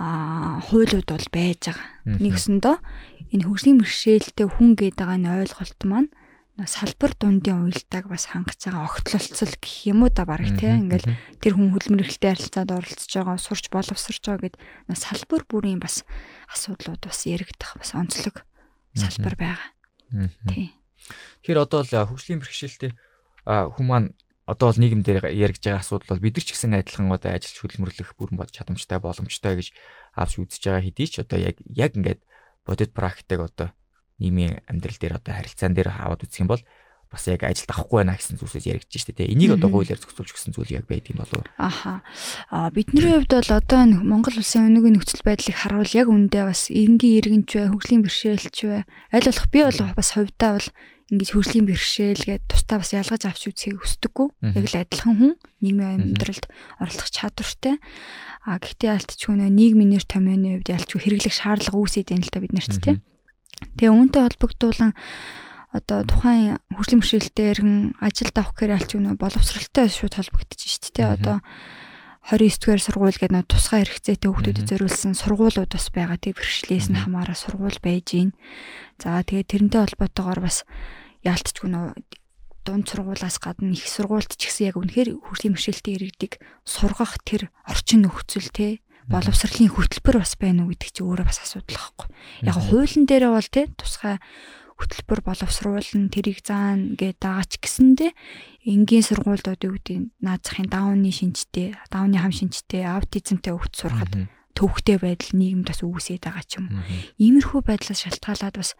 а 0.00 0.64
хуулиуд 0.64 1.12
бол 1.12 1.28
байж 1.28 1.60
байгаа. 1.68 1.84
Нэгсэндөө 2.08 2.76
энэ 3.36 3.44
хөгжлийн 3.44 3.84
бэрхшээлтэй 3.84 4.48
хүн 4.48 4.72
гэдэг 4.80 5.08
нь 5.20 5.28
ойлголт 5.28 5.80
маань 5.84 6.08
салбар 6.64 7.12
дундын 7.20 7.68
уялдааг 7.68 8.08
бас 8.08 8.32
хангаж 8.32 8.64
байгаа 8.64 8.88
огтлолцол 8.88 9.54
гэх 9.60 9.76
юм 9.92 10.04
уу 10.04 10.12
да 10.12 10.24
бараг 10.24 10.56
тийм 10.56 10.88
ингээл 10.88 11.08
тэр 11.40 11.52
хүн 11.56 11.72
хөдөлмөр 11.72 12.04
эрхлэлтэй 12.04 12.32
харилцаанд 12.32 12.72
оролцож 12.72 13.12
байгаа 13.12 13.36
сурч 13.40 13.64
боловсрч 13.72 14.24
байгаа 14.24 14.44
гэд 14.48 14.56
салбар 14.92 15.42
бүрийн 15.48 15.80
бас 15.80 16.04
асуудлууд 16.52 17.00
бас 17.00 17.20
яригдах 17.24 17.76
бас 17.80 17.92
онцлог 17.96 18.44
салбар 18.92 19.36
байгаа. 19.36 19.68
Тийм. 20.48 20.72
Тэгэхээр 21.44 21.64
одоо 21.64 21.80
л 21.84 21.92
хөгжлийн 22.08 22.40
бэрхшээлтэй 22.40 22.92
хүн 23.44 23.86
маань 23.88 24.08
одоо 24.50 24.74
бол 24.74 24.82
нийгэм 24.82 25.06
дээр 25.06 25.30
яригж 25.30 25.62
байгаа 25.62 25.80
асуудал 25.80 26.18
бол 26.18 26.24
бид 26.26 26.34
нар 26.34 26.44
ч 26.44 26.50
гэсэн 26.50 26.74
адилхан 26.74 27.06
одоо 27.14 27.30
ажилч 27.38 27.56
хөдөлмөрлөх 27.62 28.18
бүрэн 28.18 28.38
бод 28.38 28.50
чадамжтай 28.50 28.98
боломжтой 28.98 29.54
гэж 29.62 29.68
авч 30.18 30.34
үзэж 30.42 30.62
байгаа 30.66 30.82
хэдий 30.82 31.06
ч 31.06 31.22
одоо 31.22 31.38
яг 31.38 31.56
яг 31.70 31.94
ингээд 31.94 32.20
бодит 32.66 32.90
практик 32.90 33.46
одоо 33.46 33.70
нийгмийн 34.18 34.66
амьдрал 34.66 34.98
дээр 34.98 35.14
одоо 35.22 35.32
харилцаан 35.38 35.74
дээр 35.74 35.94
аваад 35.94 36.26
үзэх 36.26 36.42
юм 36.42 36.50
бол 36.50 36.62
бас 37.10 37.26
яг 37.26 37.42
ажилд 37.42 37.70
авахгүй 37.74 38.06
байна 38.06 38.14
гэсэн 38.14 38.38
зүйлсээс 38.38 38.70
яригдж 38.70 38.94
штэ 39.02 39.18
тэ. 39.18 39.26
Энийг 39.26 39.58
одоо 39.58 39.66
хуулиар 39.66 39.98
зохицуулж 39.98 40.30
өгсөн 40.30 40.54
зүйл 40.54 40.78
яг 40.78 40.86
байд 40.86 41.10
юм 41.10 41.18
болов 41.18 41.42
уу? 41.42 41.46
Аха. 41.58 42.06
А 42.54 42.70
бидний 42.70 43.02
хувьд 43.02 43.34
бол 43.34 43.50
одоо 43.50 43.82
Монгол 43.98 44.38
улсын 44.38 44.70
өнөөгийн 44.70 44.94
нөхцөл 44.94 45.26
байдлыг 45.26 45.58
харуул 45.58 45.90
яг 45.90 46.06
үндэ 46.06 46.46
бас 46.46 46.70
энгийн 46.70 47.18
иргэнч 47.18 47.50
бай, 47.50 47.66
хөгжлийн 47.66 48.02
бэрхшээлч 48.06 48.58
бай. 48.62 48.82
Аль 49.10 49.26
болох 49.26 49.46
би 49.50 49.58
бол 49.66 49.78
бас 49.98 50.08
хувьдаа 50.14 50.50
бол 50.54 50.68
ингэж 51.10 51.28
хөгжлийн 51.34 51.66
бэрхшээл 51.66 52.22
гээд 52.22 52.44
тусдаа 52.46 52.78
бас 52.78 52.94
ялгаж 52.94 53.22
авч 53.26 53.42
үзхийг 53.50 53.82
хүсдэггүй. 53.82 54.28
Яг 54.54 54.66
л 54.70 54.78
адилхан 54.78 55.14
хүн 55.18 55.32
нийгмийн 55.58 56.14
амьдралд 56.14 56.46
оролцох 56.78 57.10
чадвартай. 57.10 57.82
А 58.46 58.62
гэхдээ 58.62 58.94
ялтч 58.94 59.20
хүн 59.26 59.42
нийгмийн 59.42 59.98
нэр 59.98 60.06
томьёоны 60.06 60.62
хувьд 60.62 60.70
ялч 60.70 60.90
хэрэглэх 60.94 61.34
шаардлага 61.34 61.76
үүсээд 61.82 62.14
байна 62.14 62.24
л 62.24 62.32
та 62.32 62.38
бид 62.38 62.54
нарт 62.54 62.74
тийм. 62.78 63.02
Тэгээ 63.74 63.90
үүнтэй 63.90 64.22
холбогдуулан 64.22 64.92
одоо 65.70 65.98
тухайн 66.06 66.58
хөгжлийн 66.74 67.02
бэрхшээлтэй 67.02 67.46
иргэн 67.54 67.78
ажилд 68.02 68.36
авах 68.38 68.54
гэхээр 68.58 68.74
аль 68.74 68.86
ч 68.86 68.98
юм 68.98 69.14
боловсралтай 69.14 69.86
шууд 69.86 70.14
холбогдож 70.14 70.58
шүү 70.58 70.94
дээ. 70.94 71.14
Одоо 71.14 71.38
29-р 72.26 72.82
сургууль 72.82 73.16
гэдэг 73.16 73.32
нэг 73.32 73.46
тусгай 73.48 73.86
хэрэгцээтэй 73.86 74.28
хүүхдүүдэд 74.28 74.68
зориулсан 74.70 75.14
сургуулиуд 75.14 75.72
бас 75.72 75.86
байгаа. 75.94 76.18
Тэг 76.20 76.36
бэрхшлээс 76.36 76.92
нь 76.92 77.00
хамаараа 77.00 77.38
сургууль 77.38 77.80
байж 77.80 78.06
гин. 78.12 78.30
За 79.00 79.22
тэгээ 79.24 79.46
тэрнтэй 79.46 79.80
холбоотойгоор 79.82 80.40
бас 80.44 80.66
яалтчгүй 81.24 81.68
нөө 81.70 81.88
дунд 82.64 82.86
сургуулаас 82.88 83.40
гадна 83.40 83.72
их 83.72 83.88
сургуульд 83.88 84.36
ч 84.36 84.48
гэсэн 84.48 84.68
яг 84.70 84.76
үнэхээр 84.76 85.16
хүрлийн 85.16 85.56
бэрхшээлтэй 85.56 85.94
иргэдэг 85.96 86.32
сургах 86.64 87.16
тэр 87.24 87.48
орчин 87.64 88.04
нөхцөл 88.04 88.52
те 88.52 88.84
боловсролын 89.08 89.72
хөтөлбөр 89.72 90.16
бас 90.20 90.36
байна 90.36 90.68
уу 90.68 90.76
гэдэг 90.76 90.90
чи 90.92 91.02
өөрөө 91.02 91.26
бас 91.26 91.40
асуудал 91.40 91.80
واخгүй. 91.80 92.08
Яг 92.46 92.56
хуулийн 92.60 93.04
дээрээ 93.08 93.32
бол 93.32 93.48
те 93.48 93.62
тусгай 93.74 94.20
хөтөлбөр 94.78 95.20
боловсруулна 95.24 96.08
тэрийг 96.12 96.40
заана 96.46 96.94
гэдээ 96.94 97.20
даач 97.20 97.58
гэсэндэ 97.58 98.12
энгийн 98.70 99.04
сургуульд 99.04 99.50
одоо 99.50 99.74
юу 99.74 99.76
гэдэг 99.76 99.98
наацхийн 100.24 100.68
даунны 100.72 101.10
шинжтэй, 101.12 101.76
даунны 101.92 102.16
хам 102.16 102.32
шинжтэй, 102.32 102.86
аутизмтэй 102.88 103.52
хөвгт 103.52 103.74
сурахад 103.76 104.30
төвхтэй 104.54 104.98
байдал 105.00 105.32
нийгэмд 105.36 105.66
бас 105.70 105.80
үүсээд 105.80 106.26
байгаа 106.26 106.44
ч 106.44 106.58
юм. 106.58 106.66
Иймэрхүү 107.16 107.60
байдлаас 107.64 108.00
шалтгаалаад 108.04 108.56
бас 108.58 108.74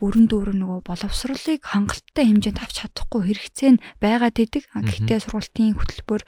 бүрэн 0.00 0.26
дүүрэн 0.26 0.58
нөгөө 0.64 0.80
боловсролыг 0.86 1.60
хангалттай 1.60 2.24
хэмжээнд 2.26 2.60
авч 2.60 2.74
чадахгүй 2.82 3.20
хэрэгцээ 3.28 3.70
нь 3.76 3.82
байгаад 4.00 4.36
идэг. 4.40 4.64
Гэхдээ 4.72 5.20
сургалтын 5.28 5.76
хөтөлбөр 5.76 6.22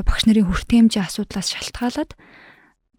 багш 0.00 0.22
нарын 0.28 0.48
хүртээмжийн 0.48 1.04
асуудлаас 1.08 1.48
шалтгаалаад 1.52 2.12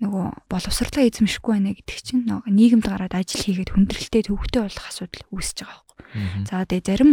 нөгөө 0.04 0.26
боловсрлоо 0.52 1.04
эзэмшихгүй 1.08 1.54
байна 1.56 1.72
гэдэг 1.74 2.00
чинь 2.04 2.26
нөгөө 2.28 2.52
нийгэмд 2.52 2.86
гараад 2.86 3.14
ажил 3.16 3.46
хийгээд 3.46 3.72
хүндрэлтэй 3.74 4.28
төвөгтэй 4.28 4.62
болох 4.66 4.86
асуудал 4.90 5.24
үүсэж 5.32 5.58
байгаа 5.64 5.80
байхгүй. 5.80 6.48
За 6.50 6.66
тэгээ 6.68 6.88
зарим 6.90 7.12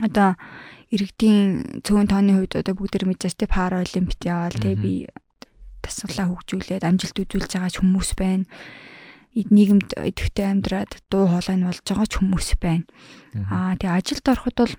одоо 0.00 0.30
иргэдийн 0.90 1.82
цөөн 1.84 2.08
тооны 2.08 2.32
хувьд 2.38 2.54
одоо 2.64 2.74
бүгд 2.74 3.04
мэдээс 3.04 3.36
те 3.36 3.46
пара 3.46 3.84
олимпиад 3.84 4.22
яваал 4.24 4.56
те 4.56 4.74
би 4.78 5.06
тасгалаа 5.84 6.26
хөгжүүлээд 6.32 6.88
амжилт 6.88 7.16
үзүүлж 7.20 7.50
байгаа 7.52 7.72
хүмүүс 7.76 8.10
байна. 8.16 8.48
нийгэмд 9.34 9.98
идэвхтэй 9.98 10.46
амьдраад 10.48 10.92
дуу 11.10 11.28
хоолой 11.28 11.56
нь 11.60 11.66
болж 11.68 11.82
байгаа 11.84 12.08
ч 12.08 12.12
хүмүүс 12.18 12.48
байна. 12.58 12.88
Аа 13.52 13.76
тэгээ 13.76 13.98
ажилд 14.00 14.26
ороход 14.30 14.56
бол 14.56 14.74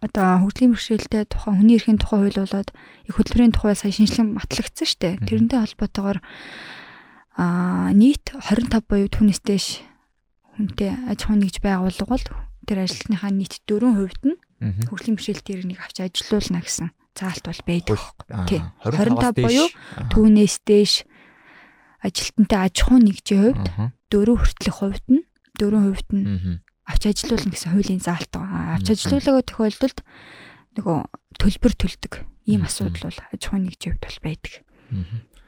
одоо 0.00 0.26
хөгжлийн 0.44 0.72
бэрхшээлтэй 0.74 1.24
тухайн 1.28 1.56
хүний 1.60 1.76
эрхийн 1.76 2.00
тухай 2.00 2.18
хууль 2.24 2.40
болоод 2.40 2.68
их 3.08 3.14
хөтөлбөрийн 3.16 3.52
тухай 3.52 3.76
сая 3.76 3.92
шинжилгээ 3.92 4.36
батлагдсан 4.36 4.86
шүү 4.88 5.00
дээ. 5.00 5.14
Тэрнтэй 5.28 5.58
холбоотойгоор 5.60 6.18
аа 7.36 7.92
нийт 7.92 8.32
25 8.32 8.88
буюу 8.88 9.08
түүнээс 9.12 9.40
дээш 9.44 9.84
хүнтэй 10.56 10.90
аж 11.12 11.28
ахуйн 11.28 11.44
нэгж 11.44 11.60
байгууллага 11.60 12.12
бол 12.12 12.26
тэр 12.64 12.78
ажилтныхаа 12.84 13.32
нийт 13.32 13.60
4% 13.68 14.24
нь 14.24 14.36
хөгжлийн 14.88 15.16
бэрхшээлтэй 15.20 15.52
иргэнийг 15.52 15.80
авч 15.84 16.00
ажилуулна 16.00 16.64
гэсэн 16.64 16.88
заалт 17.16 17.44
бол 17.48 17.62
байдаг. 17.64 18.00
Тий. 18.46 18.60
25 18.84 19.40
буюу 19.40 19.68
түүнээс 20.12 20.56
дээш 20.68 20.94
ажилтнтай 22.04 22.60
аж 22.68 22.76
ахуйн 22.84 23.04
нэгжийн 23.08 23.56
хувьд 23.56 23.66
4 24.12 24.36
хүртэлх 24.36 24.78
хувьд 24.78 25.06
нь 25.10 25.24
4% 25.58 26.12
нь 26.12 26.60
авч 26.86 27.02
ажилуулна 27.10 27.50
гэсэн 27.50 27.72
хуулийн 27.74 28.02
заалт 28.04 28.30
байгаа. 28.30 28.78
Авч 28.78 28.86
ажилуулаагаа 28.94 29.44
тохиолдолд 29.48 29.98
нөгөө 30.78 30.98
төлбөр 31.40 31.74
төлдөг. 31.74 32.12
Ийм 32.46 32.62
асуудал 32.62 33.10
бол 33.10 33.20
аж 33.32 33.42
ахуйн 33.42 33.64
нэгжийн 33.66 33.98
хувьд 33.98 34.06
бол 34.06 34.20
байдаг. 34.22 34.52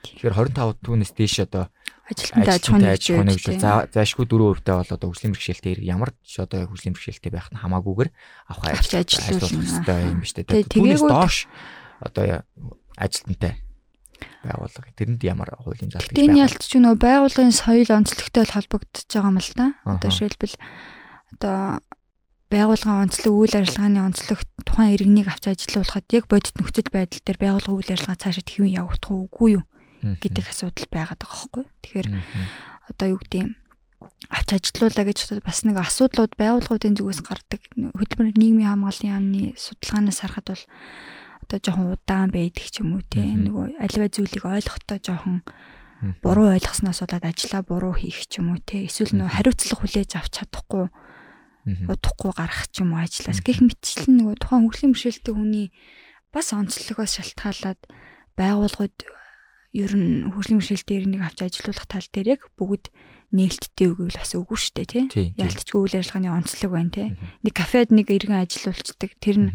Тэгэхээр 0.03 0.35
25 0.35 0.83
түүнээс 0.83 1.13
дээш 1.15 1.37
одоо 1.47 1.71
ажилтнтай 2.09 2.55
аж 2.57 3.05
ахуйн 3.13 3.29
нэгж 3.29 3.45
за 3.61 3.85
заашгүй 3.93 4.25
4% 4.25 4.65
таа 4.65 4.81
бол 4.81 4.95
одоо 4.97 5.09
хөгжлийн 5.13 5.33
бэрхшээлтэй 5.37 5.75
ямар 5.85 6.17
ч 6.25 6.41
одоо 6.41 6.65
хөгжлийн 6.65 6.97
бэрхшээлтэй 6.97 7.33
байх 7.33 7.53
нь 7.53 7.61
хамаагүйгээр 7.61 8.11
авах 8.49 8.65
авч 8.73 8.93
ажилуулах 8.97 9.53
хэрэгтэй 9.53 10.01
юм 10.09 10.21
ба 10.25 10.29
штэ. 10.29 10.49
Түүнээс 10.49 11.05
доош 11.05 11.37
одоо 12.01 12.45
ажилтнтай 12.97 13.61
байгууллага 14.43 14.91
тэрэнд 14.97 15.23
ямар 15.29 15.53
хуулийн 15.61 15.93
заалт 15.93 16.09
гэж 16.09 16.17
байна. 16.17 16.25
Тэний 16.25 16.43
ялт 16.43 16.63
ч 16.65 16.73
нөө 16.81 16.97
байгууллагын 16.97 17.55
соёл 17.55 17.91
онцлогтой 17.93 18.45
холбогдож 18.49 19.05
байгаа 19.05 19.29
юм 19.29 19.39
л 19.39 19.53
да. 19.53 19.67
Одоо 19.85 20.09
жишээлбэл 20.09 20.57
одоо 21.37 21.59
байгууллагын 22.49 23.03
онцлог 23.05 23.35
үйл 23.37 23.55
ажиллагааны 23.61 24.01
онцлог 24.01 24.41
тухайн 24.65 24.97
иргэнийг 24.97 25.29
авч 25.29 25.45
ажилуулахад 25.53 26.09
яг 26.17 26.25
бодит 26.33 26.57
нөхцөл 26.57 26.89
байдал 26.89 27.21
дээр 27.21 27.39
байгууллага 27.39 27.77
үйл 27.77 27.93
ажиллагаа 27.93 28.23
цаашаа 28.25 28.45
хэвэн 28.49 28.77
явагдах 28.81 29.13
уугүй 29.13 29.61
юу 29.61 29.65
гэдэг 30.17 30.45
асуудал 30.49 30.89
байгаад 30.89 31.21
байгаа 31.21 31.29
байхгүй. 31.29 31.65
Тэгэхээр 31.85 32.09
одоо 32.89 33.07
юу 33.13 33.21
гэдэг 33.21 33.41
юм? 33.45 33.51
Авч 34.33 34.49
ажилуулаа 34.57 35.05
гэж 35.05 35.19
бас 35.45 35.59
нэг 35.69 35.77
асуудлууд 35.77 36.33
байгууллагуудын 36.41 36.97
зүгээс 36.97 37.21
гардаг. 37.27 37.61
Хөтөлбөр 37.77 38.33
нийгмийн 38.33 38.73
хамгааллын 38.73 39.13
яамны 39.13 39.43
судалгаанаас 39.59 40.19
харахад 40.25 40.49
бол 40.49 40.65
одоо 41.45 41.59
жоохон 41.61 41.93
удаан 41.95 42.31
байдаг 42.33 42.67
ч 42.69 42.81
юм 42.81 42.97
уу 42.97 43.05
те. 43.05 43.23
Нөгөө 43.23 43.81
аливаа 43.83 44.09
зүйлийг 44.09 44.45
ойлгохдоо 44.45 44.99
жоохон 45.03 45.43
буруу 46.23 46.55
ойлгосноос 46.55 47.03
болоод 47.03 47.25
ажиллаа 47.27 47.63
буруу 47.67 47.95
хийх 47.99 48.29
ч 48.31 48.39
юм 48.39 48.55
уу 48.55 48.61
те. 48.63 48.87
Эсвэл 48.87 49.19
нөгөө 49.19 49.35
хариуцлага 49.35 49.83
хүлээж 49.83 50.11
авч 50.15 50.33
чадахгүй 50.39 50.87
удахгүй 51.67 52.33
гарах 52.33 52.71
ч 52.73 52.81
юм 52.81 52.95
уу 52.97 53.03
ажиллаас 53.03 53.41
гэх 53.45 53.61
мэтчлэн 53.61 54.25
нөгөө 54.25 54.37
тухайн 54.41 54.63
хөгжлийн 54.65 54.93
бэрхшээлтэй 54.95 55.35
хүний 55.35 55.67
бас 56.33 56.53
онцлогоос 56.57 57.13
шалтгаалаад 57.19 57.81
байгууллагууд 58.39 58.97
ер 59.77 59.93
нь 59.93 60.29
хөгжлийн 60.33 60.61
бэрхшээлтэй 60.61 60.97
иргэнийг 60.99 61.23
авч 61.25 61.39
ажилуулах 61.45 61.87
тал 61.87 62.09
дээр 62.09 62.39
яг 62.39 62.43
бүгд 62.57 62.89
нээлттэй 63.33 63.89
үгүй 63.93 64.09
л 64.09 64.21
бас 64.21 64.33
үгүй 64.33 64.57
шүү 64.57 64.75
дээ 64.81 64.89
тий. 64.89 65.05
Ялцчгүй 65.37 65.81
үйл 65.85 66.01
ажиллагааны 66.01 66.33
онцлог 66.33 66.73
байна 66.73 66.93
тий. 66.93 67.09
Нэг 67.45 67.53
кафед 67.53 67.93
нэг 67.93 68.09
иргэн 68.09 68.41
ажилуулцдаг 68.41 69.13
тэр 69.21 69.37
нь 69.37 69.51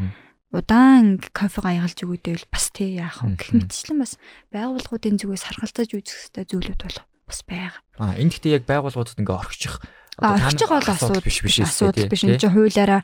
удаан 0.54 1.18
кофе 1.34 1.60
гаягалж 1.66 1.98
өгөөдөл 2.06 2.46
бас 2.54 2.70
тий 2.70 3.02
яах 3.02 3.26
вэ? 3.26 3.34
Гэх 3.42 3.58
мэтчлэн 3.58 3.98
бас 3.98 4.22
байгууллагуудын 4.54 5.18
зүгээс 5.18 5.44
харгалзаж 5.50 5.90
үзэх 5.98 6.30
хэрэгтэй 6.30 6.46
зүйлүүд 6.46 6.82
бол 6.86 7.00
бас 7.26 7.40
байгаа. 7.50 7.82
А 7.98 8.14
энэ 8.14 8.30
гэхдээ 8.30 8.58
яг 8.62 8.66
байгууллагуудад 8.70 9.18
ингээ 9.18 9.42
орчих 9.42 9.82
орчих 10.22 10.70
бол 10.70 10.86
асуудал 10.86 11.26
биш 11.26 11.42
биш 11.42 11.58
асуудал 11.66 12.06
биш. 12.06 12.22
энэ 12.22 12.38
чинь 12.38 12.54
хуулиараа 12.54 13.02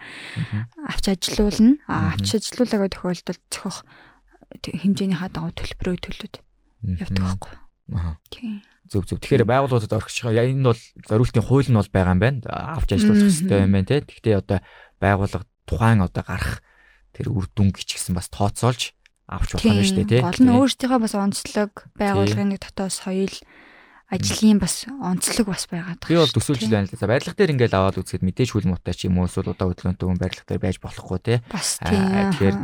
авч 0.85 1.05
ажилуулна 1.09 1.81
авч 1.89 2.37
ажилуулаагаа 2.37 2.89
тохиолдолд 2.93 3.41
зохих 3.49 3.81
хэмжээнийхаа 4.61 5.29
дагуу 5.33 5.53
төлбөрөө 5.57 5.97
төлөд 6.05 6.35
явдаг 6.83 7.23
байхгүй. 7.23 7.55
Тийм 8.29 8.61
зөв 8.89 9.05
зөв 9.05 9.21
тэгэхээр 9.21 9.45
байгууллагуудад 9.45 10.01
орчих 10.01 10.25
энэ 10.25 10.65
бол 10.65 10.81
зориултын 11.05 11.45
хууль 11.45 11.69
нь 11.69 11.77
бол 11.77 11.93
байгаа 11.93 12.17
юм 12.17 12.21
байна. 12.21 12.41
Авч 12.49 12.97
ажилуулах 12.97 13.29
хэрэгтэй 13.29 13.61
юм 13.61 13.73
байна 13.77 13.89
те 13.89 14.01
гэхдээ 14.01 14.35
одоо 14.41 14.59
байгууллага 14.97 15.45
тухайн 15.69 16.01
одоо 16.01 16.23
гарах 16.25 16.65
тэр 17.13 17.29
үр 17.29 17.45
дүн 17.53 17.69
гिचгсэн 17.69 18.17
бас 18.17 18.33
тооцоолж 18.33 18.97
авч 19.29 19.49
болох 19.53 19.69
юм 19.69 19.85
шүү 19.85 19.97
дээ 20.01 20.09
тий. 20.09 20.21
Гол 20.25 20.41
нь 20.41 20.53
өөрсдийнхөө 20.57 20.99
бас 21.05 21.13
онцлог 21.13 21.71
байгууллагын 22.01 22.49
нэг 22.49 22.59
дотоод 22.65 22.89
соёл 22.89 23.35
ажлын 24.09 24.57
бас 24.57 24.89
онцлог 24.89 25.45
бас 25.53 25.69
байгаад 25.69 26.01
байна. 26.01 26.09
Би 26.09 26.17
бол 26.17 26.33
төсөөлж 26.33 26.65
байна 26.65 26.89
л 26.89 26.97
да. 26.97 27.05
Барилга 27.13 27.37
дээр 27.37 27.53
ингээл 27.53 27.77
аваад 27.77 28.01
үзэхэд 28.01 28.25
мэдээж 28.25 28.49
хүл 28.57 28.65
муутай 28.73 28.97
ч 28.97 29.05
юм 29.05 29.21
уу 29.21 29.29
эсвэл 29.29 29.53
удаа 29.53 29.69
хөдөлгөөнтэй 29.69 30.07
хүн 30.09 30.17
барилга 30.17 30.49
дээр 30.49 30.65
байж 30.65 30.81
болохгүй 30.81 31.19
те. 31.21 31.45
Тэгэхээр 31.45 32.57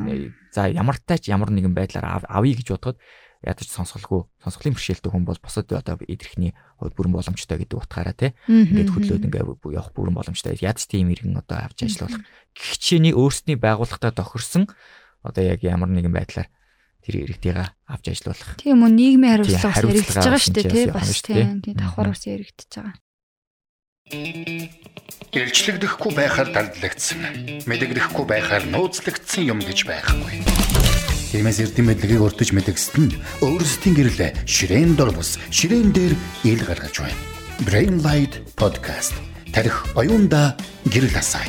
за 0.50 0.74
ямар 0.74 0.98
тач 1.06 1.30
ямар 1.30 1.54
нэгэн 1.54 1.78
байдлаар 1.78 2.26
авъя 2.26 2.58
гэж 2.58 2.74
бодоход 2.74 2.98
ядаж 3.46 3.70
сонсголгүй 3.70 4.26
сонсголын 4.42 4.74
бэрхшээлтэй 4.74 5.12
хүн 5.14 5.26
бол 5.30 5.38
босод 5.38 5.70
одоо 5.70 5.96
идэрхний 6.02 6.58
хувьд 6.82 6.98
бүрэн 6.98 7.14
боломжтой 7.14 7.62
гэдэг 7.62 7.78
утгаараа 7.78 8.18
те 8.18 8.34
ингээд 8.50 8.90
хөдлөөд 8.90 9.26
ингээд 9.30 9.46
явах 9.70 9.94
бүрэн 9.94 10.18
боломжтой 10.18 10.58
ядаж 10.58 10.90
тийм 10.90 11.14
иргэн 11.14 11.38
одоо 11.38 11.70
авч 11.70 11.86
ажиллах 11.86 12.18
гихчээний 12.58 13.14
өөрсдний 13.14 13.56
байгууллагатай 13.56 14.12
тохирсон 14.18 14.66
одоо 15.22 15.44
яг 15.46 15.62
ямар 15.62 15.94
нэгэн 15.94 16.14
байдлаар 16.14 16.50
тэр 17.06 17.22
иргэдийгээ 17.22 17.70
авч 17.86 18.06
ажиллуулах. 18.10 18.58
Тийм 18.58 18.82
үү 18.82 18.92
нийгмийн 18.98 19.46
хариуцлага 19.46 19.70
бас 19.70 19.86
яригдчихэж 19.86 20.26
байгаа 20.26 20.42
шүү 20.42 20.56
дээ 20.58 20.74
тий 20.74 20.86
бас 20.90 21.10
тийм 21.22 21.50
тий 21.62 21.74
давхар 21.78 22.10
бас 22.10 22.24
яригдчихэж 22.26 22.74
байгаа. 22.82 22.98
Илчлэгдэхгүй 25.36 26.12
байхаар 26.18 26.50
дандлагдсан. 26.50 27.66
Мэдэгдэхгүй 27.70 28.26
байхаар 28.26 28.64
нууцлагдсан 28.70 29.44
юм 29.46 29.60
гэж 29.62 29.86
байхгүй. 29.86 31.05
Тиймээс 31.36 31.68
эрдэм 31.68 31.92
мэдлэгийг 31.92 32.24
өртөж 32.24 32.56
мэдгэсэд 32.56 32.96
нь 32.96 33.12
өөрсдийн 33.44 33.92
гэрэл 33.92 34.40
ширээн 34.48 34.96
дор 34.96 35.12
бус 35.12 35.36
ширээн 35.52 35.92
дээр 35.92 36.16
ил 36.48 36.64
гаргаж 36.64 36.96
байна. 37.04 37.20
Brain 37.68 38.00
Light 38.00 38.40
Podcast 38.56 39.12
тарих 39.52 39.84
оюунда 40.00 40.56
гэрэл 40.88 41.12
асаа. 41.12 41.44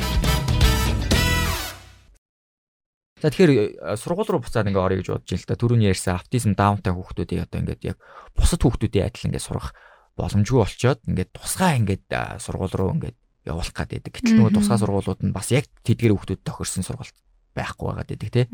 За 3.23 3.31
тэгэхээр 3.31 3.79
э, 3.79 3.95
сургууль 3.95 4.27
руу 4.27 4.43
буцаад 4.43 4.67
ингээ 4.67 4.83
орё 4.91 4.99
гэж 4.99 5.07
бодож 5.07 5.31
ин 5.31 5.39
л 5.39 5.47
та 5.47 5.55
түрүүний 5.55 5.87
ярьсан 5.87 6.19
автизм 6.19 6.51
даунтай 6.59 6.91
хүүхдүүдийг 6.91 7.47
одоо 7.47 7.63
ингээд 7.63 7.95
яг 7.95 7.97
бусад 8.35 8.59
хүүхдүүдийн 8.59 9.07
адил 9.07 9.31
ингээ 9.31 9.39
сурах 9.39 9.71
боломжгүй 10.19 10.67
болчоод 10.67 10.99
ингээд 11.07 11.31
тусгай 11.31 11.79
ингээд 11.79 12.11
сургууль 12.43 12.75
руу 12.75 12.91
ингээд 12.91 13.15
явуулах 13.47 13.71
гэдэг. 13.71 14.11
Гэтэл 14.11 14.35
нөгөө 14.35 14.51
тусгай 14.51 14.83
сургуулиуд 14.83 15.23
нь 15.23 15.31
бас 15.31 15.47
яг 15.55 15.71
тэдгэр 15.87 16.11
хүүхдүүд 16.11 16.43
тохирсон 16.43 16.83
сургууль 16.83 17.15
байхгүй 17.57 17.85
байгаад 17.89 18.09
байдаг 18.13 18.29
тий. 18.29 18.45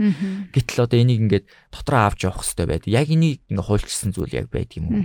Гэтэл 0.56 0.84
одоо 0.88 0.98
энийг 0.98 1.20
ингээд 1.28 1.46
дотроо 1.76 2.08
авч 2.08 2.24
явах 2.24 2.42
хэрэгтэй 2.42 2.68
байдаг. 2.72 2.90
Яг 2.90 3.08
энийг 3.12 3.44
ингээ 3.52 3.68
хуульчилсан 3.68 4.12
зүйл 4.16 4.34
яг 4.34 4.48
байдаг 4.48 4.80
юм 4.80 4.88
уу? 4.88 5.04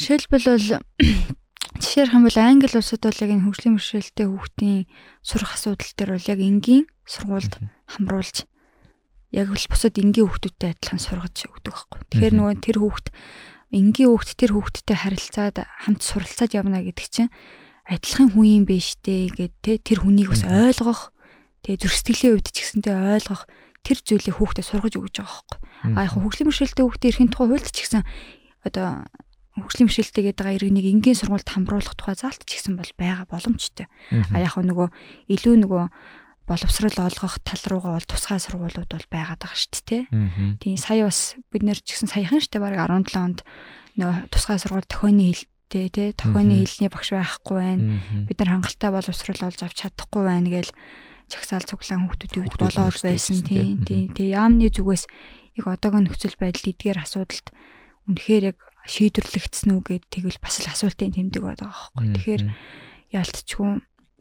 Жишээлбэл 0.00 0.48
бол 0.48 0.66
жишээр 1.84 2.10
хам 2.10 2.24
бол 2.24 2.38
англи 2.40 2.72
улсад 2.72 3.04
бол 3.04 3.20
яг 3.20 3.30
энэ 3.36 3.44
хөгжлийн 3.44 3.76
бэрхшээлтэй 3.76 4.26
хүүхдийн 4.26 4.78
сурах 5.20 5.52
асуудал 5.54 5.92
дээр 5.92 6.10
бол 6.16 6.30
яг 6.32 6.40
энгийн 6.40 6.84
сургуульд 7.04 7.54
хамруулж 7.92 8.36
яг 9.36 9.48
л 9.52 9.68
бусад 9.68 9.94
энгийн 10.00 10.26
хүүхдүүдтэй 10.26 10.72
адилхан 10.72 11.00
сургаж 11.02 11.36
өгдөг 11.44 11.72
байхгүй. 11.76 12.00
Тэгэхээр 12.08 12.34
нөгөө 12.40 12.56
тэр 12.64 12.76
хүүхд 12.80 13.06
энгийн 13.76 14.08
хүүхд 14.08 14.30
тэр 14.38 14.52
хүүхдтэй 14.56 14.96
харилцаад 14.96 15.56
хамт 15.66 16.00
суралцаад 16.00 16.52
явна 16.56 16.80
гэдэг 16.80 17.06
чинь 17.10 17.30
адилхан 17.86 18.32
хүн 18.32 18.46
юм 18.62 18.64
биш 18.64 18.96
дээ 19.02 19.30
гэд 19.34 19.54
тэ 19.60 19.72
тэр 19.82 20.06
хүнийг 20.06 20.32
бас 20.32 20.42
ойлгох 20.46 21.12
тэгээ 21.66 21.82
зүрх 21.82 21.96
сэтгэлийн 21.98 22.34
үед 22.38 22.48
ч 22.54 22.62
гэсэнтэй 22.62 22.94
ойлгох 22.94 23.42
тэр 23.82 23.98
зүйлийг 24.02 24.36
хүүхдэд 24.38 24.66
сургаж 24.66 24.94
өгч 24.94 25.16
байгаа 25.18 25.42
байхгүй. 25.42 25.58
А 25.98 26.06
яг 26.06 26.14
хөгжлийн 26.14 26.48
бэрхшээлтэй 26.50 26.84
хүүхдээ 26.86 27.10
эрхийн 27.10 27.30
тухай 27.34 27.46
хуульд 27.50 27.68
ч 27.70 27.78
гэсэн 27.82 28.02
одоо 28.66 28.86
хөгжлийн 29.58 29.86
бэрхшээлтэй 29.90 30.22
гэдэг 30.26 30.42
байгаа 30.42 30.58
иргэнийг 30.58 30.86
энгийн 30.90 31.18
сургуульд 31.18 31.48
хамруулах 31.50 31.94
тухай 31.94 32.16
заалт 32.18 32.42
ч 32.46 32.50
гэсэн 32.58 32.74
бол 32.78 32.92
байгаа 32.98 33.26
боломжтой. 33.30 33.86
А 34.30 34.38
яг 34.42 34.54
нөгөө 34.58 34.88
илүү 35.32 35.54
нөгөө 35.66 35.84
боловсрал 36.46 36.98
олгох 37.02 37.42
тал 37.42 37.62
руугаа 37.66 37.98
бол 37.98 38.06
тусгай 38.06 38.38
сургуулиуд 38.38 38.90
бол 38.90 39.06
байгаад 39.10 39.42
байгаа 39.42 39.58
шүү 39.58 39.82
дээ. 39.82 40.02
Тийм 40.62 40.76
сая 40.78 41.10
бас 41.10 41.34
бид 41.50 41.62
нэр 41.66 41.78
ч 41.82 41.98
гэсэн 41.98 42.10
саяхан 42.10 42.38
штэ 42.38 42.62
баг 42.62 42.78
17 42.78 43.18
онд 43.18 43.38
нөгөө 43.98 44.30
тусгай 44.30 44.58
сургууль 44.62 44.86
төхөөний 44.86 45.34
хэлтэй 45.34 45.90
тий 45.90 46.08
төхөөний 46.14 46.62
хэлний 46.62 46.90
багш 46.90 47.10
байхгүй 47.10 47.56
байна. 47.58 47.98
Бид 48.30 48.38
нар 48.38 48.50
хангалттай 48.54 48.90
боловсрал 48.94 49.42
олж 49.50 49.60
авч 49.66 49.76
чадахгүй 49.82 50.22
байна 50.22 50.48
гээл 50.54 50.70
чагсаал 51.30 51.66
цуглаан 51.66 52.06
хүмүүсийн 52.06 52.42
үед 52.46 52.56
болоод 52.58 52.98
байсан 53.02 53.40
тийм. 53.42 53.82
Тийм 53.86 54.14
яамны 54.14 54.70
зүгээс 54.70 55.04
яг 55.58 55.66
одоогийн 55.66 56.06
нөхцөл 56.06 56.36
байдал 56.38 56.70
эдгээр 56.70 57.02
асуудалд 57.02 57.46
үнэхээр 58.06 58.44
яг 58.54 58.58
шийдвэрлэгдсэн 58.86 59.70
үү 59.74 59.82
гэд 59.82 60.04
тэгвэл 60.12 60.38
бас 60.38 60.62
л 60.62 60.70
асуултын 60.70 61.16
тэмдэг 61.16 61.42
байгаа 61.42 61.66
байхгүй. 61.66 62.06
Тэгэхээр 62.14 62.42
яалтчгүй 63.10 63.70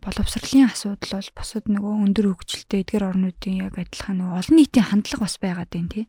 боловсролын 0.05 0.69
асуудал 0.69 1.17
бол 1.17 1.29
босод 1.33 1.65
нөгөө 1.65 1.93
өндөр 2.05 2.25
хөгжилтэй 2.29 2.85
эдгээр 2.85 3.09
орнуудын 3.09 3.55
яг 3.57 3.73
адилхан 3.77 4.21
нөгөө 4.21 4.37
олон 4.37 4.57
нийтийн 4.61 4.85
хандлага 4.85 5.25
бас 5.25 5.35
байгаад 5.41 5.69
байна 5.73 5.89
тий. 5.89 6.05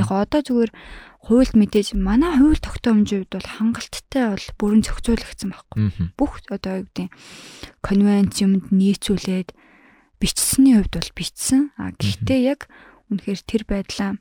Яг 0.00 0.08
одоо 0.08 0.40
зүгээр 0.40 0.72
хуульд 1.28 1.52
мэдээж 1.52 1.88
манай 1.92 2.32
хууль 2.40 2.60
тогтоомжийн 2.60 3.28
хувьд 3.28 3.36
бол 3.36 3.52
хангалттай 3.60 4.24
бол 4.32 4.48
бүрэн 4.56 4.82
зохицуулагдсан 4.88 5.50
байхгүй. 5.52 5.76
Бүх 6.16 6.32
одоо 6.48 6.72
юу 6.80 6.88
гэдэг 6.88 7.08
конвенц 7.84 8.34
юмд 8.40 8.72
нийцүүлээд 8.72 9.52
бичсэний 10.24 10.80
хувьд 10.80 10.96
бол 10.96 11.12
бичсэн. 11.12 11.76
А 11.76 11.92
гэхдээ 11.92 12.40
яг 12.48 12.72
үнэхээр 13.12 13.40
тэр 13.44 13.62
байдлаа 13.68 14.16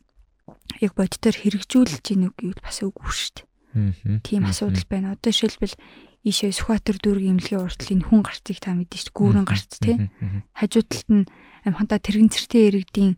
яг 0.83 0.91
бодитоор 0.99 1.35
хэрэгжүүлж 1.39 2.03
ийн 2.11 2.27
үг 2.27 2.35
гэвэл 2.35 2.59
бас 2.59 2.83
үгүй 2.83 3.07
шүү 3.07 3.31
дээ. 3.39 4.19
Тийм 4.27 4.43
асуудал 4.43 4.83
байна. 4.91 5.15
Одоо 5.15 5.31
жишээлбэл 5.31 5.79
ийшээ 6.27 6.51
Сүхбаатар 6.51 6.99
дүүргийн 6.99 7.39
имлэгийн 7.39 7.63
уртлын 7.63 8.03
хүн 8.03 8.21
гарцыг 8.27 8.59
та 8.59 8.75
дээ. 8.75 9.15
Гүүрэн 9.15 9.47
гарц 9.47 9.79
тий. 9.79 10.11
Хажуу 10.51 10.83
талд 10.83 11.07
нь 11.07 11.23
амхантаа 11.63 11.99
тэрэгэн 12.03 12.31
цэртэй 12.35 12.63
иргэдийн 12.67 13.15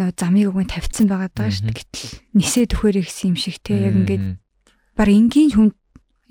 нөө 0.00 0.16
замыг 0.16 0.48
өгөн 0.48 0.72
тавьсан 0.72 1.06
байгаа 1.12 1.28
даа 1.28 1.52
шүү 1.52 1.68
дээ. 1.68 1.76
Гэтэл 1.76 2.08
нисээ 2.36 2.64
төхөөрэй 2.72 3.04
гэсэн 3.04 3.32
юм 3.32 3.36
шиг 3.36 3.60
тий. 3.60 3.80
Яг 3.84 3.96
ингээд 3.96 4.24
баг 4.96 5.08
энгийн 5.12 5.52
хүн 5.52 5.68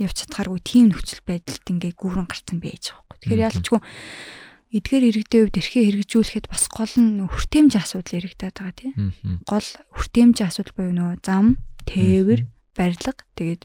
явж 0.01 0.25
чадхааргүй 0.25 0.61
тийм 0.65 0.85
нөхцөл 0.91 1.21
байдалд 1.23 1.65
ингээд 1.65 1.97
гүүрэн 1.97 2.27
гарцсан 2.29 2.57
байж 2.61 2.93
байгаа 2.93 3.05
юм. 3.05 3.19
Тэгэхээр 3.21 3.45
ялчгүй 3.47 3.79
эдгээр 4.75 5.03
иргэдийн 5.07 5.41
хувьд 5.47 5.59
эрхээ 5.63 5.83
хэрэгжүүлэхэд 5.87 6.45
бас 6.51 6.67
гол 6.67 6.95
нь 6.99 7.23
хүртээмжийн 7.23 7.83
асуудал 7.83 8.17
яригадаад 8.19 8.55
байгаа 8.59 8.75
тийм. 8.75 8.93
Гол 9.47 9.67
хүртээмжийн 9.95 10.49
асуудал 10.51 10.75
буюу 10.75 10.93
нөгөө 10.93 11.17
зам, 11.23 11.55
тээвэр, 11.87 12.41
барилга 12.75 13.23
тэгээд 13.39 13.63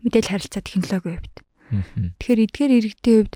мэдээлэл 0.00 0.32
харилцаа 0.32 0.62
технологийн 0.64 1.20
хувьд. 1.20 1.36
Тэгэхээр 2.16 2.44
эдгээр 2.48 2.72
иргэдийн 2.80 3.18
хувьд 3.28 3.34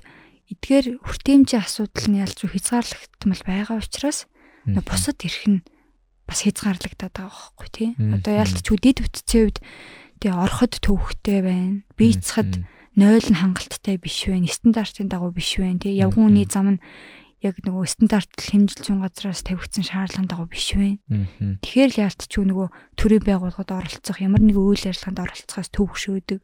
эдгээр 0.51 0.85
хүртээмжийн 1.05 1.61
асуудал 1.61 2.07
нь 2.09 2.19
ялч 2.19 2.39
хязгаарлагдмал 2.41 3.43
байгаа 3.45 3.77
учраас 3.77 4.25
бусад 4.65 5.21
эрх 5.21 5.43
нь 5.47 5.61
бас 6.25 6.39
хязгаарлагдаад 6.43 7.13
байгаа 7.13 7.29
байхгүй 7.29 7.69
тий. 7.69 7.89
Одоо 7.97 8.33
ялтч 8.41 8.65
үдэд 8.73 8.97
бүтцийн 9.05 9.43
хувьд 9.51 9.59
тэгээ 10.19 10.37
ороход 10.37 10.73
төвхтэй 10.81 11.39
байна. 11.45 11.83
Бийцхэд 11.95 12.65
0 12.95 13.31
нь 13.31 13.39
хангалттай 13.39 13.95
биш 13.97 14.27
байна. 14.27 14.47
Стандартын 14.51 15.07
дагуу 15.07 15.31
биш 15.31 15.55
байна 15.57 15.79
тий. 15.79 15.95
Явган 15.95 16.27
үний 16.27 16.47
зам 16.49 16.75
нь 16.75 16.83
яг 17.41 17.57
нөгөө 17.65 17.87
стандарт 17.89 18.37
хэмжилж 18.37 18.85
газраас 19.01 19.41
тавигдсан 19.41 19.81
шаардлагын 19.87 20.29
дагуу 20.29 20.45
биш 20.45 20.77
байна. 20.77 20.99
Тэгэхээр 21.65 21.89
л 21.97 22.01
яалтч 22.05 22.31
нөгөө 22.37 22.67
төрийн 22.99 23.25
байгууллагад 23.25 23.71
оролцох 23.71 24.21
ямар 24.21 24.45
нэг 24.45 24.59
үйл 24.61 24.77
ажиллагаанд 24.77 25.23
оролцохоос 25.25 25.69
төвөгшөөдөг. 25.73 26.39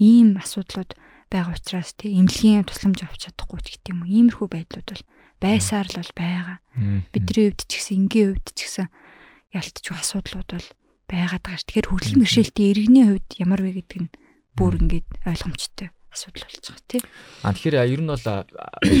Ийм 0.00 0.40
асуудлууд 0.40 0.96
байгаа 1.28 1.52
учраас 1.58 1.92
тий 1.98 2.16
эмнэлгийн 2.16 2.64
тусламж 2.64 3.04
авч 3.04 3.28
чадахгүй 3.28 3.60
ч 3.60 3.66
гэдэг 3.76 3.92
юм. 3.92 4.00
Иймэрхүү 4.06 4.46
байдлууд 4.46 4.88
бол 4.88 5.04
байсаар 5.42 5.86
л 5.90 5.98
бол 6.00 6.12
байгаа. 6.16 6.58
Бидний 7.12 7.50
хувьд 7.52 7.66
ч 7.66 7.72
гэсэн 7.76 7.96
энгийн 8.06 8.28
хувьд 8.38 8.48
ч 8.54 8.58
гэсэн 8.64 8.86
ялтч 9.52 9.84
асуудлууд 9.90 10.48
бол 10.48 10.68
байгаад 11.10 11.42
байгаа 11.44 11.60
ш. 11.60 11.66
Тэгэхээр 11.66 11.90
хөгжлийн 11.90 12.20
бэрхшээлтийн 12.22 12.70
иргэний 12.72 13.04
хувьд 13.10 13.28
ямар 13.36 13.60
вэ 13.60 13.70
гэдэг 13.82 14.00
нь 14.00 14.10
бүр 14.56 14.80
ингээд 14.80 15.08
ойлгомжтой 15.28 15.88
асуудал 16.16 16.48
болж 16.48 16.64
байгаа 16.64 16.88
тийм. 16.88 17.04
А 17.44 17.52
тэгэхээр 17.52 17.76
ер 17.92 18.00
нь 18.00 18.10
бол 18.10 18.26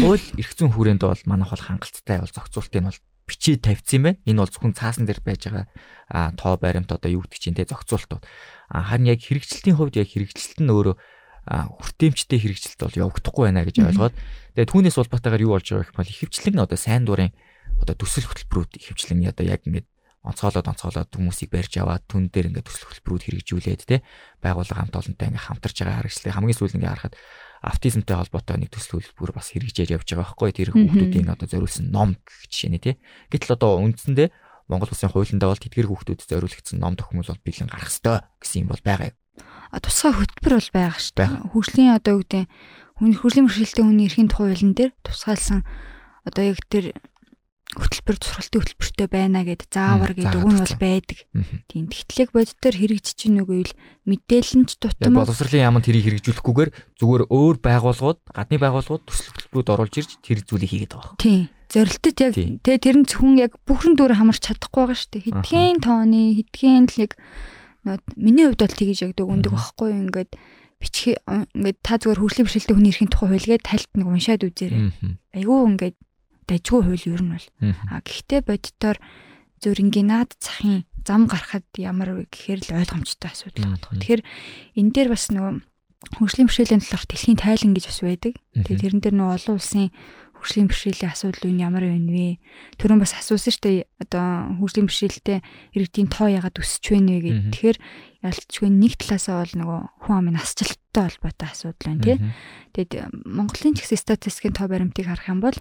хууль 0.04 0.26
эрх 0.36 0.52
зүйн 0.52 0.72
хүрээнд 0.76 1.02
бол 1.02 1.22
манайх 1.24 1.50
бол 1.50 1.66
хангалттай 1.66 2.20
бол 2.20 2.36
зохицуултыг 2.36 2.80
нь 2.84 2.88
бол 2.92 3.00
бичиж 3.26 3.58
тавьсан 3.64 4.00
байна. 4.04 4.20
Энэ 4.28 4.40
бол 4.44 4.52
зөвхөн 4.52 4.76
цаасан 4.76 5.08
дээр 5.08 5.20
байж 5.24 5.48
байгаа 5.48 5.66
а 6.12 6.30
тоо 6.36 6.54
баримт 6.60 6.92
одоо 6.92 7.10
юу 7.10 7.24
гэдэг 7.24 7.40
чинь 7.40 7.56
те 7.56 7.64
зохицуултууд. 7.64 8.22
А 8.70 8.84
харин 8.84 9.10
яг 9.10 9.24
хэрэгжилтийн 9.24 9.74
хувьд 9.74 9.96
яг 9.96 10.12
хэрэгжилт 10.12 10.60
нь 10.62 10.70
өөрөө 10.70 10.96
хүртээмжтэй 11.46 12.38
хэрэгжилт 12.42 12.80
бол 12.82 13.00
явагдахгүй 13.06 13.44
байна 13.46 13.62
гэж 13.62 13.76
ойлгоод 13.86 14.14
тэгээ 14.58 14.66
түүнээс 14.66 14.98
улбатаагаар 14.98 15.46
юу 15.46 15.54
болж 15.54 15.66
байгаа 15.70 15.86
гэх 15.86 15.94
бол 15.94 16.10
ихэвчлэн 16.10 16.58
одоо 16.58 16.78
сайн 16.78 17.06
дурын 17.06 17.30
одоо 17.78 17.94
төсөл 17.94 18.26
хөтөлбөрүүд 18.26 18.82
ихэвчлэн 18.82 19.30
одоо 19.30 19.46
яг 19.46 19.62
ингээд 19.62 19.86
онцгоолоод 20.26 20.66
онцгоолоод 20.66 21.10
хүмүүсийг 21.14 21.50
барьж 21.54 21.72
аваад 21.78 22.02
түн 22.10 22.28
дээр 22.34 22.50
ингээд 22.50 22.66
төсөл 22.66 22.90
хөтөлбөрүүд 22.90 23.24
хэрэгжүүлээд 23.30 23.82
те 23.86 24.02
байгууллага 24.42 24.82
хамт 24.82 24.98
олонтой 24.98 25.26
ингээд 25.30 25.46
хамтарч 25.46 25.76
байгаа 25.78 25.98
харагчлаа 26.02 26.34
хамгийн 26.34 26.58
сүүл 26.58 26.76
ингээд 26.76 26.92
харахад 26.92 27.14
автизмтай 27.62 28.16
холбоотой 28.18 28.56
нэг 28.58 28.70
төсөл 28.74 28.98
хөтөлбөр 28.98 29.32
бас 29.32 29.54
хэрэгжиж 29.54 29.94
явж 29.94 30.06
байгаа 30.10 30.26
байхгүй. 30.26 30.50
Тэр 30.50 30.70
хүүхдүүдийн 30.74 31.30
одоо 31.30 31.46
зориулсан 31.46 31.86
ном 31.90 32.18
гэх 32.20 32.50
жишээ 32.50 32.70
нэ 32.74 32.80
те. 32.82 32.92
Гэтэл 33.30 33.54
одоо 33.56 33.80
үндсэндээ 33.80 34.28
Монгол 34.66 34.90
улсын 34.90 35.10
хуулиндаа 35.10 35.54
бол 35.54 35.62
тэдгэр 35.62 35.86
хүүхдүүдэд 35.86 36.26
зориулагдсан 36.26 36.78
ном 36.82 36.98
тохиомжл 36.98 37.38
бол 37.38 37.46
бэлэн 37.46 37.70
гарах 37.70 37.86
ёстой 37.86 38.18
гэсэн 38.42 38.66
юм 38.66 38.70
бол 38.74 38.82
байгаа 38.82 39.14
юм. 39.14 39.16
А 39.70 39.78
тусгай 39.78 40.10
хөтөлбөр 40.10 40.54
бол 40.58 40.70
байгаа 40.74 40.98
шүү 40.98 41.14
дээ. 41.22 41.30
Хөгжлийн 41.54 41.94
одоо 41.94 42.14
гэдэг 42.18 42.44
хүн 42.98 43.12
хөгжлийн 43.14 43.46
бэрхшээлтэй 43.46 43.84
хүний 43.86 44.06
эрхийн 44.10 44.30
тухай 44.30 44.46
хуулийн 44.50 44.74
дээр 44.74 44.92
тусгаалсан 45.06 45.60
одоо 46.26 46.42
яг 46.42 46.58
тэр 46.66 46.84
хөтөлбөр 47.76 48.16
сургалтын 48.16 48.60
хөтөлбөртэй 48.64 49.08
байна 49.12 49.40
гэд 49.44 49.62
заавар 49.68 50.12
гэдэг 50.16 50.40
үг 50.40 50.52
нь 50.52 50.62
бол 50.64 50.76
байдаг. 50.80 51.18
Тийм 51.68 51.84
тэгтлэг 51.92 52.28
бодитоор 52.32 52.76
хэрэгжиж 52.76 53.16
чинь 53.16 53.40
үгүй 53.44 53.68
л 53.68 53.76
мэдээлэл 54.08 54.56
нь 54.62 54.66
ч 54.66 54.80
тутам 54.80 55.20
боловсролын 55.20 55.66
яамд 55.68 55.84
тэрийг 55.84 56.04
хэрэгжүүлэхгүйгээр 56.24 56.70
зүгээр 56.96 57.22
өөр 57.28 57.56
байгууллагууд 57.60 58.20
гадны 58.32 58.56
байгууллагууд 58.56 59.04
төсөл 59.04 59.30
хөтөлбөрүүд 59.36 59.72
оруулж 59.76 59.94
ирж 60.00 60.10
тэр 60.24 60.40
зүйлийг 60.42 60.70
хийгээд 60.72 60.92
байгаа. 60.96 61.14
Тийм. 61.20 61.48
Зорилтод 61.66 62.18
яг 62.22 62.32
тэгээ 62.34 62.78
тэр 62.80 62.96
нь 63.02 63.08
зөвхөн 63.10 63.34
яг 63.42 63.52
бүхэн 63.66 63.98
дүр 63.98 64.14
хамарч 64.14 64.40
чадахгүй 64.40 64.82
байгаа 64.86 64.96
шүү 64.96 65.10
дээ. 65.12 65.24
Хэдхэн 65.26 65.78
тооны 65.82 66.20
хэдхэн 66.38 66.86
л 66.86 67.02
яг 67.02 67.12
миний 68.14 68.46
хувьд 68.46 68.62
бол 68.62 68.78
тгийж 68.78 69.00
ягдаг 69.02 69.26
өндөг 69.26 69.52
байхгүй 69.52 69.90
ингээд 70.06 70.30
бичхээ 70.78 71.16
ингээд 71.58 71.78
та 71.82 71.98
зүгээр 71.98 72.20
хөгжлийн 72.20 72.46
бэрхшээлтэй 72.46 72.76
хүний 72.76 72.92
эрхийн 72.92 73.10
тухай 73.10 73.28
хуйлгээд 73.34 73.64
тайлт 73.66 73.90
нэг 73.98 74.06
уншаад 74.06 74.42
үзээрэй. 74.46 74.82
Айгүй 75.34 75.58
ингээд 75.74 75.96
дайггүй 76.46 76.80
хууль 76.82 77.06
ер 77.10 77.22
нь 77.22 77.32
бол. 77.34 77.46
А 77.90 78.00
гэхдээ 78.02 78.40
бодитоор 78.46 78.98
зүрингийн 79.60 80.10
наад 80.10 80.34
захын 80.38 80.86
зам 81.06 81.26
гарахад 81.30 81.66
ямар 81.78 82.14
вэ 82.14 82.22
гэхээр 82.30 82.60
л 82.66 82.78
ойлгомжтой 82.82 83.30
асуудал 83.30 83.78
байна. 83.78 83.82
Тэгэхээр 83.82 84.22
энэ 84.78 84.92
дээр 84.94 85.08
бас 85.14 85.30
нөгөө 85.30 85.54
хөгжлийн 86.18 86.46
бэрхшээлийн 86.50 86.82
талаарх 86.82 87.06
дэлхийн 87.06 87.38
тайлан 87.38 87.72
гэж 87.74 87.84
бас 87.88 88.00
байдаг. 88.02 88.34
Тэгээ 88.54 88.82
тэрэн 88.82 89.00
дээр 89.02 89.16
нөгөө 89.16 89.34
олон 89.38 89.56
улсын 89.58 89.86
хөгжлийн 90.38 90.68
бэрхшээлийн 90.68 91.12
асуудал 91.14 91.48
үн 91.50 91.62
ямар 91.62 91.84
байна 91.86 92.10
вэ? 92.12 92.38
Төрөн 92.78 93.00
бас 93.00 93.12
асуусан 93.16 93.52
шүү 93.54 93.64
дээ. 93.64 93.78
Одоо 94.02 94.26
хөгжлийн 94.60 94.86
бэрхшээлтэй 94.86 95.38
иргэдийн 95.74 96.08
тоо 96.10 96.28
ягаад 96.30 96.60
өсөж 96.60 96.84
байна 96.92 97.10
вэ 97.16 97.20
гэдэг. 97.26 97.46
Тэгэхээр 97.54 97.78
ялцгүй 98.26 98.68
нэг 98.70 98.92
талаасаа 99.00 99.36
бол 99.42 99.54
нөгөө 99.56 99.80
хүн 100.04 100.14
амын 100.20 100.36
насжилттай 100.36 101.02
холбоотой 101.06 101.48
асуудал 101.50 101.86
байна 101.86 102.02
тий. 102.04 102.18
Тэгэд 102.76 102.92
Монголын 103.24 103.74
ч 103.74 103.78
гэсэн 103.82 103.98
статистикийн 103.98 104.54
тоо 104.54 104.68
баримтыг 104.68 105.06
харах 105.08 105.26
юм 105.30 105.40
бол 105.40 105.56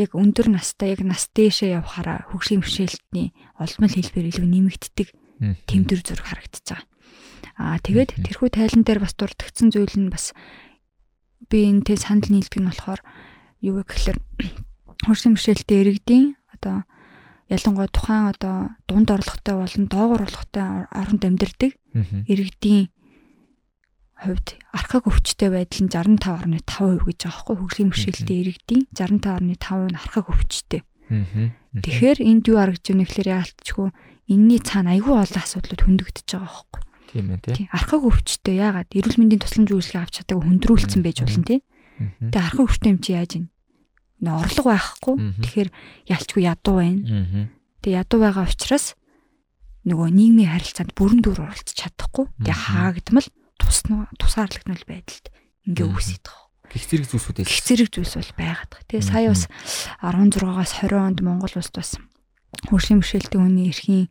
яг 0.00 0.16
өндөр 0.16 0.48
настай 0.50 0.96
яг 0.96 1.04
нас 1.04 1.28
дээшээ 1.36 1.76
явхаараа 1.76 2.28
хөгжлийн 2.32 2.64
бэрхшээлтний 2.64 3.36
олдмол 3.60 3.92
хэлбэр 3.92 4.30
илүү 4.32 4.46
нэмэгддэг 4.48 5.08
тэмдэг 5.68 5.98
зураг 6.04 6.26
харагдаж 6.26 6.64
байгаа. 6.64 6.88
Аа 7.60 7.76
тэгээд 7.80 8.10
тэрхүү 8.24 8.48
тайлан 8.56 8.82
дээр 8.84 9.00
бас 9.04 9.14
дурдгдсан 9.16 9.68
зүйл 9.72 9.96
нь 10.00 10.12
бас 10.12 10.32
би 11.48 11.68
энэтэй 11.68 11.96
санал 12.00 12.28
нийлдэг 12.28 12.60
нь 12.60 12.68
болохоор 12.68 13.00
юу 13.60 13.84
гэхээр 13.84 14.18
хөгжлийн 15.04 15.34
бэрхшээлтэй 15.36 15.78
иргэдийн 15.80 16.26
одоо 16.56 16.84
ялангуяа 17.48 17.90
тухайн 17.90 18.30
одоо 18.32 18.56
дунд 18.88 19.08
орлоготой 19.10 19.54
болон 19.58 19.84
доогуур 19.90 20.22
орлоготой 20.24 20.86
оронд 20.92 21.22
амьдардаг 21.24 21.72
иргэдийн 22.30 22.88
хувьд 24.20 24.60
архаг 24.76 25.08
өвчтэй 25.08 25.48
байдал 25.48 25.80
нь 25.84 25.92
65.5% 25.92 27.08
гэж 27.08 27.18
байгаа 27.24 27.40
байхгүй 27.40 27.56
хөгжлийн 27.56 27.90
бэрхшээлтэй 27.90 28.38
иргэдийн 28.44 28.82
65.5% 28.92 29.88
нь 29.88 29.96
архаг 29.96 30.26
өвчтэй. 30.28 30.82
Тэгэхээр 31.80 32.18
энд 32.22 32.44
юу 32.46 32.58
харагдж 32.60 32.86
байна 32.92 33.04
гэхээр 33.08 33.28
яалтчгүй 33.34 33.88
энэний 34.30 34.60
цаана 34.62 34.94
айгүй 34.94 35.14
олон 35.16 35.40
асуудлууд 35.42 35.82
хөндөгдөж 35.82 36.28
байгаа 36.28 36.46
байхгүй. 36.46 36.80
Тийм 37.10 37.26
ээ 37.34 37.40
тий. 37.42 37.66
Архаг 37.74 38.02
өвчтэй 38.06 38.56
яагаад 38.62 38.90
эрүүл 38.94 39.18
мэндийн 39.18 39.42
тусламж 39.42 39.70
үйлчлэгээ 39.74 40.04
авч 40.06 40.14
чадаагүй 40.22 40.44
хөндрүүлсэн 40.46 41.02
байж 41.02 41.18
болно 41.26 41.44
тий. 41.48 41.60
Тэгээ 42.30 42.44
архаг 42.46 42.62
өвчтэй 42.62 42.90
юм 42.94 43.00
чи 43.02 43.10
яаж 43.18 43.32
юм? 43.40 43.46
Орлого 44.22 44.70
байхгүй. 44.70 45.14
Тэгэхээр 45.42 45.68
ялчгүй 46.06 46.42
ядуу 46.46 46.74
байна. 46.78 47.50
Тэгээ 47.82 47.98
ядуу 47.98 48.18
байгаа 48.22 48.46
учраас 48.46 48.94
нөгөө 49.88 50.08
нийгмийн 50.14 50.52
харилцаанд 50.54 50.92
бүрэн 50.94 51.20
дүр 51.24 51.40
оролцож 51.42 51.74
чадахгүй. 51.74 52.30
Тэгээ 52.44 52.58
хаагдмал 52.70 53.26
тусаарлагдмал 54.18 54.84
байдалд 54.86 55.26
ингээ 55.66 55.86
үүсэж 55.86 56.22
байгаа. 56.24 56.46
Гэх 56.70 56.84
зэрэг 56.86 57.06
зүйлсүүд 57.10 57.38
гэх 57.42 57.62
зэрэг 57.66 57.88
зүйлс 57.90 58.14
бол 58.18 58.32
байгаад 58.38 58.70
байгаа. 58.70 58.88
Тэгээ 58.90 59.10
сая 59.10 59.28
бас 59.30 59.44
16-аас 60.02 60.72
20 60.86 60.98
онд 60.98 61.18
Монгол 61.22 61.54
улсд 61.54 61.74
бас 61.74 61.90
хөгжлийн 62.66 63.00
бэрхшээлтэй 63.02 63.40
хүний 63.40 63.70
эрхийн 63.70 64.06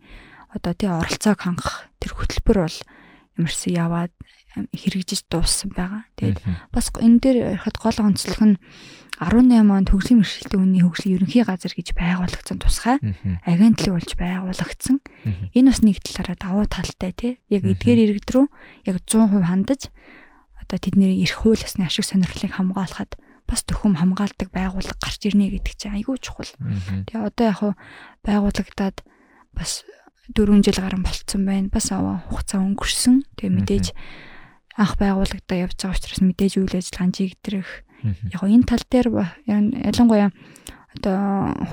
одоо 0.51 0.73
тий 0.73 0.89
оролцоог 0.89 1.39
хангах 1.39 1.87
тэр 1.99 2.11
хөтөлбөр 2.15 2.57
бол 2.67 2.77
ямарсан 3.37 3.71
яваад 3.75 4.13
хэрэгжиж 4.55 5.29
дууссан 5.29 5.69
байгаа. 5.73 6.03
Тэгээд 6.17 6.41
бас 6.73 6.89
энэ 6.97 7.19
дээр 7.21 7.37
ярихад 7.59 7.77
гол 7.77 7.97
онцлог 8.01 8.41
нь 8.41 8.57
18 9.19 9.51
онд 9.51 9.89
хөгжлийн 9.91 10.23
бэрхшээлтэй 10.23 10.59
хүний 10.59 10.81
хөгжлийн 10.81 11.15
ерөнхий 11.19 11.43
газар 11.43 11.75
гэж 11.75 11.91
байгуулагдсан 11.91 12.57
тусгай 12.63 12.97
агентлаг 13.43 13.93
болж 13.99 14.11
байгуулагдсан. 14.15 14.97
Энэ 15.53 15.69
бас 15.69 15.79
нэг 15.83 15.99
талаараа 15.99 16.37
давуу 16.39 16.65
талтай 16.71 17.11
тий. 17.11 17.33
Яг 17.51 17.67
эдгээр 17.67 18.15
иргэд 18.15 18.31
рүү 18.31 18.47
яг 18.87 18.95
100% 19.03 19.43
хандаж 19.43 19.91
одоо 20.55 20.77
тэдний 20.79 21.19
эрх 21.19 21.43
хууль 21.43 21.59
ёсны 21.59 21.83
ашиг 21.83 22.07
сонирхлыг 22.07 22.55
хамгаалахад 22.55 23.19
бас 23.49 23.65
төхөм 23.67 23.99
хамгаалдаг 23.99 24.49
байгууллага 24.55 25.01
гарч 25.03 25.21
ирнэ 25.27 25.51
гэдэг 25.51 25.73
чинь 25.75 25.97
айгүй 25.99 26.21
чухал. 26.21 26.47
Тэгээ 27.09 27.19
одоо 27.19 27.45
яг 27.49 27.59
байгуулагдаад 28.23 29.03
бас 29.51 29.83
4 30.31 30.61
жил 30.61 30.77
гарan 30.77 31.01
болцсон 31.01 31.43
байна. 31.43 31.73
Бас 31.73 31.89
аваа 31.89 32.21
хугацаа 32.29 32.61
өнгөрсөн. 32.61 33.25
Тэгээ 33.35 33.55
мэдээж 33.57 33.85
анх 34.79 34.95
байгуулагдаа 34.95 35.67
явж 35.67 35.75
байгаа 35.75 35.97
учраас 35.99 36.21
мэдээж 36.23 36.53
үйл 36.63 36.75
ажиллагаанд 36.79 37.15
жигдрэх 37.19 37.69
яг 38.31 38.41
энэ 38.47 38.63
тал 38.63 38.83
дээр 38.87 39.07
ялангуяа 39.45 40.31
одоо 40.95 41.19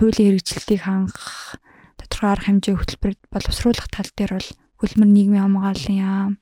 хуулийн 0.03 0.35
хэрэгжилтийг 0.35 0.83
хангах 0.83 1.63
тодорхой 2.03 2.31
арга 2.35 2.47
хэмжээ 2.51 2.75
хөтөлбөрөд 2.75 3.21
боловсруулах 3.31 3.89
тал 3.95 4.11
дээр 4.19 4.33
бол 4.37 4.51
хөлмөр 4.83 5.11
нийгмийн 5.15 5.45
хамгааллын 5.47 5.99
яам 6.03 6.33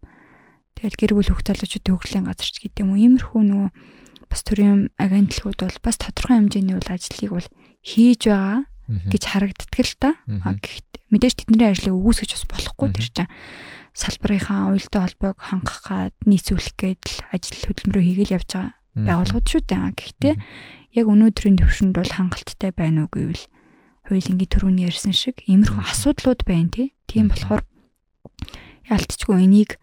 тэгэл 0.81 0.99
гэр 0.99 1.13
бүл 1.15 1.31
хөх 1.31 1.45
залуучуудын 1.45 1.95
хөгжлийн 1.95 2.27
газарч 2.27 2.55
гэдэг 2.65 2.81
юм 2.83 2.97
уу 2.97 3.03
иймэрхүү 3.05 3.43
нөгөө 3.45 3.71
бас 4.33 4.41
төрийн 4.43 4.91
агентлагууд 4.99 5.61
бол 5.63 5.79
бас 5.85 5.97
тодорхой 6.01 6.37
хэмжээний 6.43 6.75
үйл 6.75 6.91
ажлыг 6.91 7.31
бол 7.31 7.49
хийж 7.85 8.21
байгаа 8.27 8.65
гэж 8.89 9.23
харагддаг 9.31 9.81
л 9.81 9.95
та. 10.01 10.11
Гэхдээ 10.27 10.94
мэдээж 11.13 11.35
тэдний 11.45 11.69
ажлыг 11.69 11.95
өгөөсгөж 11.97 12.31
бас 12.33 12.45
болохгүй 12.49 12.89
тэр 12.95 13.09
чинь. 13.13 13.33
Салбарынхаа 13.95 14.75
уялдаа 14.75 15.03
холбоог 15.07 15.39
хангах 15.39 15.81
гад 15.87 16.15
нийцүүлэх 16.27 16.75
гээд 16.75 17.03
л 17.05 17.19
ажил 17.31 17.61
хөдөлмөрөө 17.63 18.05
хийгээл 18.05 18.37
явж 18.41 18.49
байгаа 18.51 18.75
байгууллагууд 18.95 19.47
шүү 19.47 19.63
дээ. 19.67 19.95
Гэхдээ 19.95 20.35
яг 20.99 21.07
өнөөдрийн 21.11 21.59
төвшөнд 21.59 21.95
бол 21.95 22.11
хангалттай 22.11 22.71
байна 22.75 23.07
уу 23.07 23.11
гэвэл 23.11 23.45
хуулийн 24.07 24.39
төрөний 24.39 24.87
ярьсан 24.87 25.15
шиг 25.15 25.43
иймэрхүү 25.47 25.83
асуудлууд 25.83 26.43
байна 26.47 26.71
тий. 26.71 26.89
Тийм 27.07 27.31
болохоор 27.31 27.63
ялтчгүй 28.91 29.39
энийг 29.47 29.79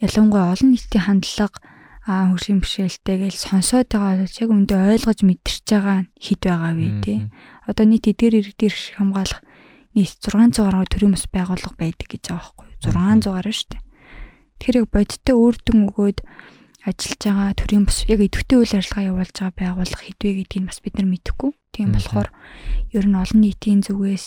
ялангуяа 0.00 0.54
олон 0.56 0.74
нийтийн 0.74 1.04
хандлага 1.04 1.60
аа 2.08 2.32
хөршийн 2.32 2.64
бишэлтэй 2.64 3.16
гэж 3.28 3.34
сонсоод 3.36 3.92
байгаа 3.92 4.24
бол 4.24 4.40
яг 4.40 4.50
өндөө 4.50 4.78
ойлгож 4.96 5.20
мэдэрч 5.22 5.66
байгаа 5.68 5.98
хэд 6.16 6.40
байгаа 6.42 6.72
вэ 6.74 6.88
тий. 7.04 7.18
Одоо 7.68 7.84
нийт 7.86 8.08
эдгээр 8.08 8.40
иргэдийн 8.40 8.74
хамгаалах 8.96 9.40
нийт 9.94 10.16
600 10.22 10.60
гаруй 10.60 10.86
төрийн 10.86 11.14
бас 11.14 11.26
байгууллага 11.30 11.76
байдаг 11.78 12.08
гэж 12.10 12.24
байгаа 12.30 12.52
байхгүй 12.54 12.66
юу? 12.66 12.78
600 12.86 13.34
гаруй 13.34 13.54
шүү 13.54 13.68
дээ. 13.74 13.82
Тэгэхээр 14.60 14.78
яг 14.80 14.88
бодиттой 14.92 15.36
үрдэн 15.36 15.78
өгөөд 15.90 16.18
ажиллаж 16.86 17.20
байгаа 17.20 17.58
төрийн 17.58 17.84
бас 17.84 17.98
яг 18.08 18.20
идэвхтэй 18.24 18.56
үйл 18.60 18.74
ажиллагаа 18.78 19.08
явуулж 19.10 19.36
байгаа 19.36 19.58
байгууллага 19.60 20.04
хэдвэ 20.06 20.30
гэдгийг 20.46 20.64
бас 20.70 20.78
бид 20.80 20.94
нар 20.96 21.08
мэдэхгүй. 21.10 21.50
Тийм 21.74 21.88
болохоор 21.92 22.28
ер 22.94 23.04
нь 23.04 23.18
олон 23.20 23.40
нийтийн 23.44 23.80
зүгээс 23.84 24.26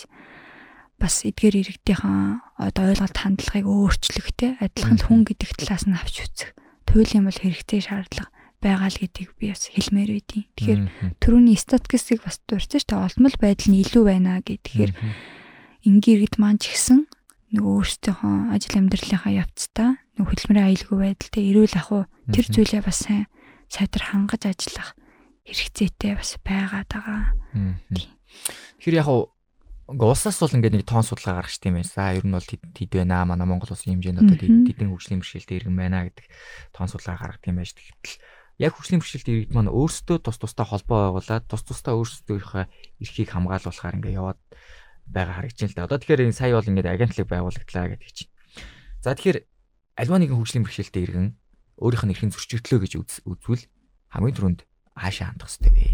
бас 1.02 1.14
эдгээр 1.26 1.60
иргэдийнхэн 1.60 2.40
одоо 2.62 2.84
ойлголт 2.94 3.18
хандлагыг 3.18 3.66
өөрчлөхтэй 3.66 4.50
адилхан 4.62 4.98
хүн 5.02 5.20
гэдэг 5.26 5.50
талаас 5.58 5.84
нь 5.90 5.98
авч 5.98 6.16
үзэх. 6.22 6.54
Туйлын 6.86 7.26
бол 7.26 7.40
хэрэгтэй 7.42 7.80
шаардлага 7.82 8.30
байгаа 8.62 8.88
л 8.88 9.00
гэдгийг 9.02 9.30
би 9.36 9.50
бас 9.50 9.68
хэлмээр 9.68 10.10
байдیں۔ 10.14 10.44
Тэгэхээр 10.54 10.82
төрөний 11.18 11.58
статистикийг 11.58 12.22
бас 12.22 12.38
шүү 12.38 12.86
дээ. 12.86 13.02
Олдмол 13.02 13.36
байдал 13.36 13.68
нь 13.74 13.82
илүү 13.82 14.02
байна 14.06 14.40
гэдгээр 14.40 14.90
энгийн 15.84 16.24
иргэд 16.24 16.36
маань 16.40 16.60
ч 16.60 16.72
гэсэн 16.72 17.06
нөгөө 17.54 17.72
өөрсдийнхөө 17.78 18.34
ажил 18.56 18.78
амьдралынхаа 18.80 19.32
явцдаа 19.44 19.90
нөгөө 20.18 20.30
хөдөлмөрийн 20.32 20.68
аюулгүй 20.72 20.98
байдалтай 20.98 21.42
эрүүл 21.52 21.76
ахуй 21.78 22.02
тэр 22.34 22.46
зүйлээ 22.50 22.82
бас 22.82 22.98
сайн 23.04 23.30
сайтар 23.70 24.02
хангаж 24.10 24.42
ажиллах 24.48 24.96
хэрэгцээтэй 25.44 26.12
бас 26.16 26.40
байгаад 26.40 26.88
байгаа. 26.88 27.22
Тэгэхээр 28.80 28.98
яг 28.98 29.08
улсаас 29.86 30.40
бол 30.40 30.56
ингээд 30.56 30.74
нэг 30.80 30.88
тоон 30.88 31.04
судалгаа 31.04 31.44
гаргах 31.44 31.60
тийм 31.60 31.76
байсан. 31.76 32.16
Ер 32.16 32.24
нь 32.24 32.32
бол 32.32 32.48
хэд 32.48 32.90
байна 32.90 33.20
аа 33.20 33.28
манай 33.28 33.44
Монгол 33.44 33.68
улсын 33.68 34.00
хэмжээнд 34.00 34.24
одоо 34.24 34.36
тэдэн 34.40 34.88
хөгжлийн 34.88 35.20
бэрхшээлтэй 35.20 35.56
иргэн 35.60 35.76
байна 35.76 36.08
гэдэг 36.08 36.26
тоон 36.72 36.88
судалгаа 36.88 37.36
гаргадаг 37.36 37.50
юм 37.52 37.60
байж 37.60 37.76
тэгтэл 37.76 38.16
яг 38.64 38.72
хөгжлийн 38.72 39.00
бэрхшээлтэй 39.04 39.34
иргэд 39.34 39.52
маань 39.52 39.74
өөрсдөө 39.74 40.16
тус 40.24 40.38
тустай 40.40 40.64
холбоо 40.64 40.98
байгуулад 41.12 41.44
тус 41.44 41.62
тустай 41.68 41.92
өөрсдийнхөө 41.92 42.64
эрхийг 43.04 43.28
хамгаалуулахаар 43.28 43.96
ингээд 44.00 44.18
яваад 44.18 44.40
байгаа 45.06 45.34
харагдаж 45.40 45.60
байна 45.60 45.72
л 45.72 45.76
да. 45.76 45.86
Одоо 45.88 45.98
тэгэхээр 46.00 46.24
энэ 46.28 46.38
сая 46.38 46.54
бол 46.56 46.70
ингээд 46.70 46.92
агентлаг 46.92 47.26
байгуулагдлаа 47.28 47.86
гэдэг 47.94 48.10
чинь. 48.12 48.30
За 49.04 49.14
тэгэхээр 49.14 49.38
альва 50.00 50.16
нэгэн 50.18 50.38
хөгжлийн 50.38 50.64
бэрхшээлтэй 50.64 51.02
иргэн 51.04 51.28
өөрийнх 51.78 52.04
нь 52.06 52.12
эрхийн 52.14 52.32
зөрчигдлөө 52.34 52.80
гэж 52.86 52.92
үзвэл 53.28 53.64
хамгийн 54.14 54.36
түрүүнд 54.38 54.60
хаашаа 54.94 55.34
хандах 55.34 55.50
хэвтэй 55.50 55.72
вэ? 55.74 55.86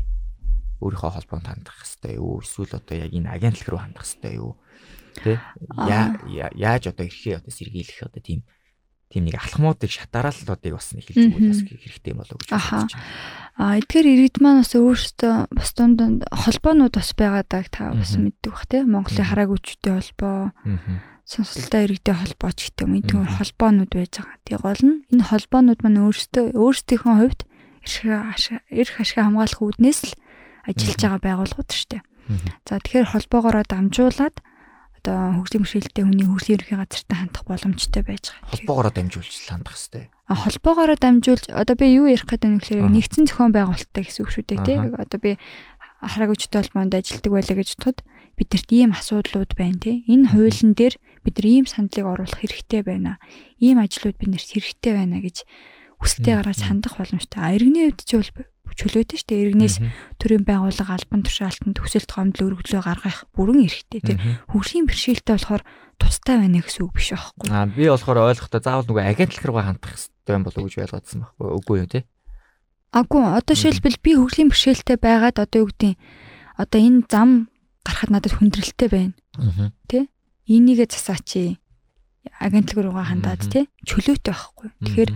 Өөрийнхөө 0.84 1.10
холбоонд 1.16 1.46
хандах 1.48 1.76
хэвтэй 1.80 2.14
юу? 2.20 2.40
Эсвэл 2.44 2.76
одоо 2.76 2.96
яг 2.96 3.12
энэ 3.12 3.32
агентлаг 3.32 3.68
руу 3.68 3.80
хандах 3.80 4.04
хэвтэй 4.04 4.34
юу? 4.36 4.60
Тэ? 5.24 5.40
Яаж 6.56 6.84
одоо 6.92 7.04
эрхээ 7.08 7.40
одоо 7.40 7.52
сэргийлэх 7.52 8.04
одоо 8.04 8.20
тийм 8.20 8.44
тийм 9.10 9.26
нэг 9.26 9.36
алхмуудыг 9.42 9.90
шатаарааллуудыг 9.90 10.72
бас 10.78 10.94
нэг 10.94 11.04
хэлж 11.10 11.34
өгөх 11.34 11.50
бас 11.50 11.60
хэрэгтэй 11.66 12.14
болов 12.14 12.36
гэж 12.38 12.50
бодож 12.54 12.62
байна. 12.70 12.88
А 13.58 13.76
эдгээр 13.76 14.06
иргэд 14.06 14.36
маань 14.38 14.62
бас 14.62 14.72
өөрсдөө 14.78 15.34
бас 15.50 15.70
дунд 15.74 15.96
дунд 15.98 16.20
холбоонууд 16.30 16.94
бас 16.94 17.10
байгаадаа 17.18 17.62
та 17.74 17.90
бас 17.90 18.14
мэддэг 18.14 18.50
бах 18.54 18.64
тий 18.70 18.82
Монголын 18.86 19.26
хараагүйчүүдийн 19.26 19.98
холбоо 19.98 20.38
сонсолтой 21.26 21.90
иргэдийн 21.90 22.18
холбоо 22.22 22.50
ч 22.54 22.70
гэдэг 22.70 22.86
юм. 22.86 22.94
Энэ 23.02 23.34
холбоонууд 23.34 23.90
байж 23.90 24.14
байгаа. 24.14 24.38
Тэгээ 24.46 24.62
гол 24.62 24.82
нь 24.86 24.96
энэ 25.10 25.26
холбоонууд 25.26 25.80
маань 25.82 26.02
өөрсдөө 26.06 26.44
өөрсдийнхөө 26.54 27.14
хувьд 27.18 27.40
эрх 28.70 28.94
ашиг 29.02 29.18
хамгаалах 29.18 29.60
үүднээс 29.62 30.00
л 30.06 30.14
ажиллаж 30.70 31.00
байгаа 31.02 31.20
байгууллагууд 31.22 31.70
шүү 31.70 31.88
дээ. 31.98 32.02
За 32.66 32.78
тэгэхээр 32.78 33.10
холбоогоороо 33.10 33.64
дамжуулаад 33.66 34.36
одоо 35.00 35.40
хөгжлийн 35.40 35.64
бэрхшээлтэй 35.64 36.04
хүний 36.04 36.28
хөгжлийн 36.28 36.56
ерхий 36.60 36.76
газартай 36.76 37.16
хандах 37.16 37.44
боломжтой 37.48 38.02
байж 38.04 38.24
байгаа. 38.28 38.52
Холбоогоороо 38.52 38.92
дамжуулж 38.92 39.34
хандах 39.48 39.74
хэрэгтэй. 39.74 40.04
А 40.28 40.34
холбоогоороо 40.36 40.98
дамжуулж 41.00 41.44
одоо 41.48 41.74
би 41.80 41.86
юу 41.96 42.06
ярих 42.06 42.28
гэдэг 42.28 42.48
нь 42.52 42.60
гэхээр 42.60 42.92
нэгдсэн 42.92 43.24
зохион 43.26 43.56
байгуулалттай 43.56 44.04
гэсэн 44.04 44.22
үг 44.22 44.30
шүү 44.30 44.44
дээ 44.44 44.60
тий. 44.62 44.76
Одоо 44.76 45.18
би 45.18 45.30
хараагүйчтэй 46.04 46.58
холбоонд 46.60 46.94
ажилладаг 46.94 47.32
байлаа 47.32 47.56
гэж 47.56 47.70
тод 47.80 47.98
бидэрт 48.36 48.68
ийм 48.72 48.92
асуудлууд 48.92 49.52
байна 49.56 49.80
тий. 49.80 50.04
Энэ 50.08 50.32
хуулийн 50.32 50.72
дээр 50.76 50.94
бид 51.24 51.34
нар 51.40 51.46
ийм 51.48 51.66
сандлыг 51.68 52.06
оруулах 52.08 52.40
хэрэгтэй 52.40 52.80
байна. 52.84 53.20
Ийм 53.60 53.80
ажлууд 53.80 54.16
биднэрт 54.16 54.48
хэрэгтэй 54.48 54.92
байна 54.96 55.20
гэж 55.20 55.44
хүсэлтэд 56.00 56.36
гаргаж 56.40 56.60
хандах 56.64 56.96
боломжтой. 56.96 57.40
А 57.40 57.52
иргэний 57.52 57.92
хувьд 57.92 58.00
ч 58.08 58.10
бол 58.16 58.30
чөлөөтэй 58.80 59.18
шүү 59.20 59.28
дээ. 59.28 59.42
Иргэнээс 59.44 59.76
төрийн 60.16 60.44
байгууллага 60.48 60.96
албан 60.96 61.20
тушаалтанд 61.22 61.76
төсөлт 61.76 62.10
гомдол 62.10 62.56
өргөдлөө 62.56 62.80
гаргах 62.80 63.28
бүрэн 63.36 63.68
эрхтэй 63.68 64.00
тийм. 64.00 64.18
Хөгжлийн 64.48 64.88
бэрхшээлтэй 64.88 65.34
болохоор 65.36 65.62
тустай 66.00 66.36
байна 66.40 66.64
гэсэн 66.64 66.88
үг 66.88 66.96
биш 66.96 67.12
байхгүй. 67.12 67.48
Аа 67.52 67.68
би 67.68 67.84
болохоор 67.92 68.18
ойлгохдоо 68.32 68.60
заавал 68.64 68.88
нөгөө 68.88 69.04
агентлаг 69.04 69.44
руугаа 69.44 69.66
хандах 69.68 69.92
хэрэгтэй 69.92 70.32
юм 70.32 70.44
болов 70.48 70.60
уу 70.64 70.66
гэж 70.72 70.76
ойлгоодсон 70.80 71.20
байхгүй. 71.28 71.48
Үгүй 71.60 71.76
юу 71.84 71.88
тийм. 71.92 72.04
Аггүй 72.90 73.22
одоо 73.22 73.54
шилбэл 73.54 74.00
би 74.00 74.10
хөгжлийн 74.16 74.48
бэрхшээлтэй 74.50 74.96
байгаад 74.96 75.36
одоо 75.38 75.58
юу 75.62 75.70
гэдэг 75.70 75.94
одоо 76.56 76.78
энэ 76.80 77.04
зам 77.06 77.52
гарахад 77.84 78.10
надад 78.10 78.34
хүндрэлтэй 78.34 78.88
байна. 78.88 79.14
Тэ? 79.86 80.08
Энийгээ 80.48 80.88
засаач. 80.90 81.60
Агентлаг 82.40 82.80
руугаа 82.84 83.06
хандаад 83.08 83.46
тэ? 83.46 83.68
Чөлөөтэй 83.86 84.32
байхгүй. 84.32 84.68
Тэгэхээр 84.82 85.10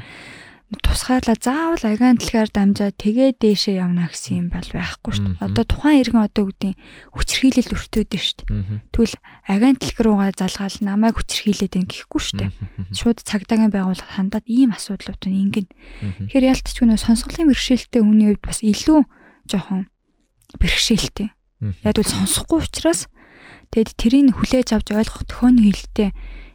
тусгаарлаа 0.81 1.37
заавал 1.39 1.85
агаан 1.85 2.19
талхаар 2.19 2.51
дамжаад 2.51 2.97
тэгээ 2.99 3.37
дээшээ 3.39 3.79
явна 3.79 4.09
гэсэн 4.11 4.35
юм 4.35 4.49
бол 4.51 4.65
байхгүй 4.65 5.13
шүү 5.15 5.27
дээ. 5.37 5.45
Одоо 5.45 5.65
тухайн 5.69 6.01
иргэн 6.03 6.25
одоо 6.25 6.43
үгдийн 6.49 6.75
хүчрхийлэл 7.15 7.75
өртөөд 7.75 8.09
дээ 8.11 8.23
шүү 8.25 8.37
дээ. 8.43 8.83
Тэгвэл 8.91 9.17
агаан 9.45 9.77
талх 9.79 9.99
руугаа 10.01 10.31
залгаал 10.35 10.79
намайг 10.83 11.15
хүчрхийлээд 11.21 11.75
ин 11.79 11.87
гэхгүй 11.87 12.21
шүү 12.25 12.39
дээ. 12.41 12.51
Шууд 12.97 13.19
цагдаагийн 13.23 13.73
байгууллага 13.75 14.15
хандаад 14.17 14.47
ийм 14.51 14.73
асуудлууд 14.73 15.23
нь 15.29 15.39
ингэн. 15.49 15.67
Тэгэхээр 16.33 16.49
ялтч 16.51 16.77
гүнөө 16.81 16.99
сонсголын 16.99 17.51
бэрхшээлтэй 17.53 18.03
хүний 18.03 18.29
хувьд 18.33 18.43
бас 18.43 18.59
илүү 18.65 19.01
жоохон 19.51 19.87
бэрхшээлтэй. 20.59 21.29
Яг 21.85 21.97
л 21.97 22.05
сонсохгүй 22.05 22.61
учраас 22.65 23.09
тэгэд 23.73 23.91
тэрийг 23.97 24.37
хүлээж 24.37 24.77
авч 24.77 24.93
ойлгох 24.93 25.25
төхөөний 25.27 25.73
хэлтэй 25.73 26.11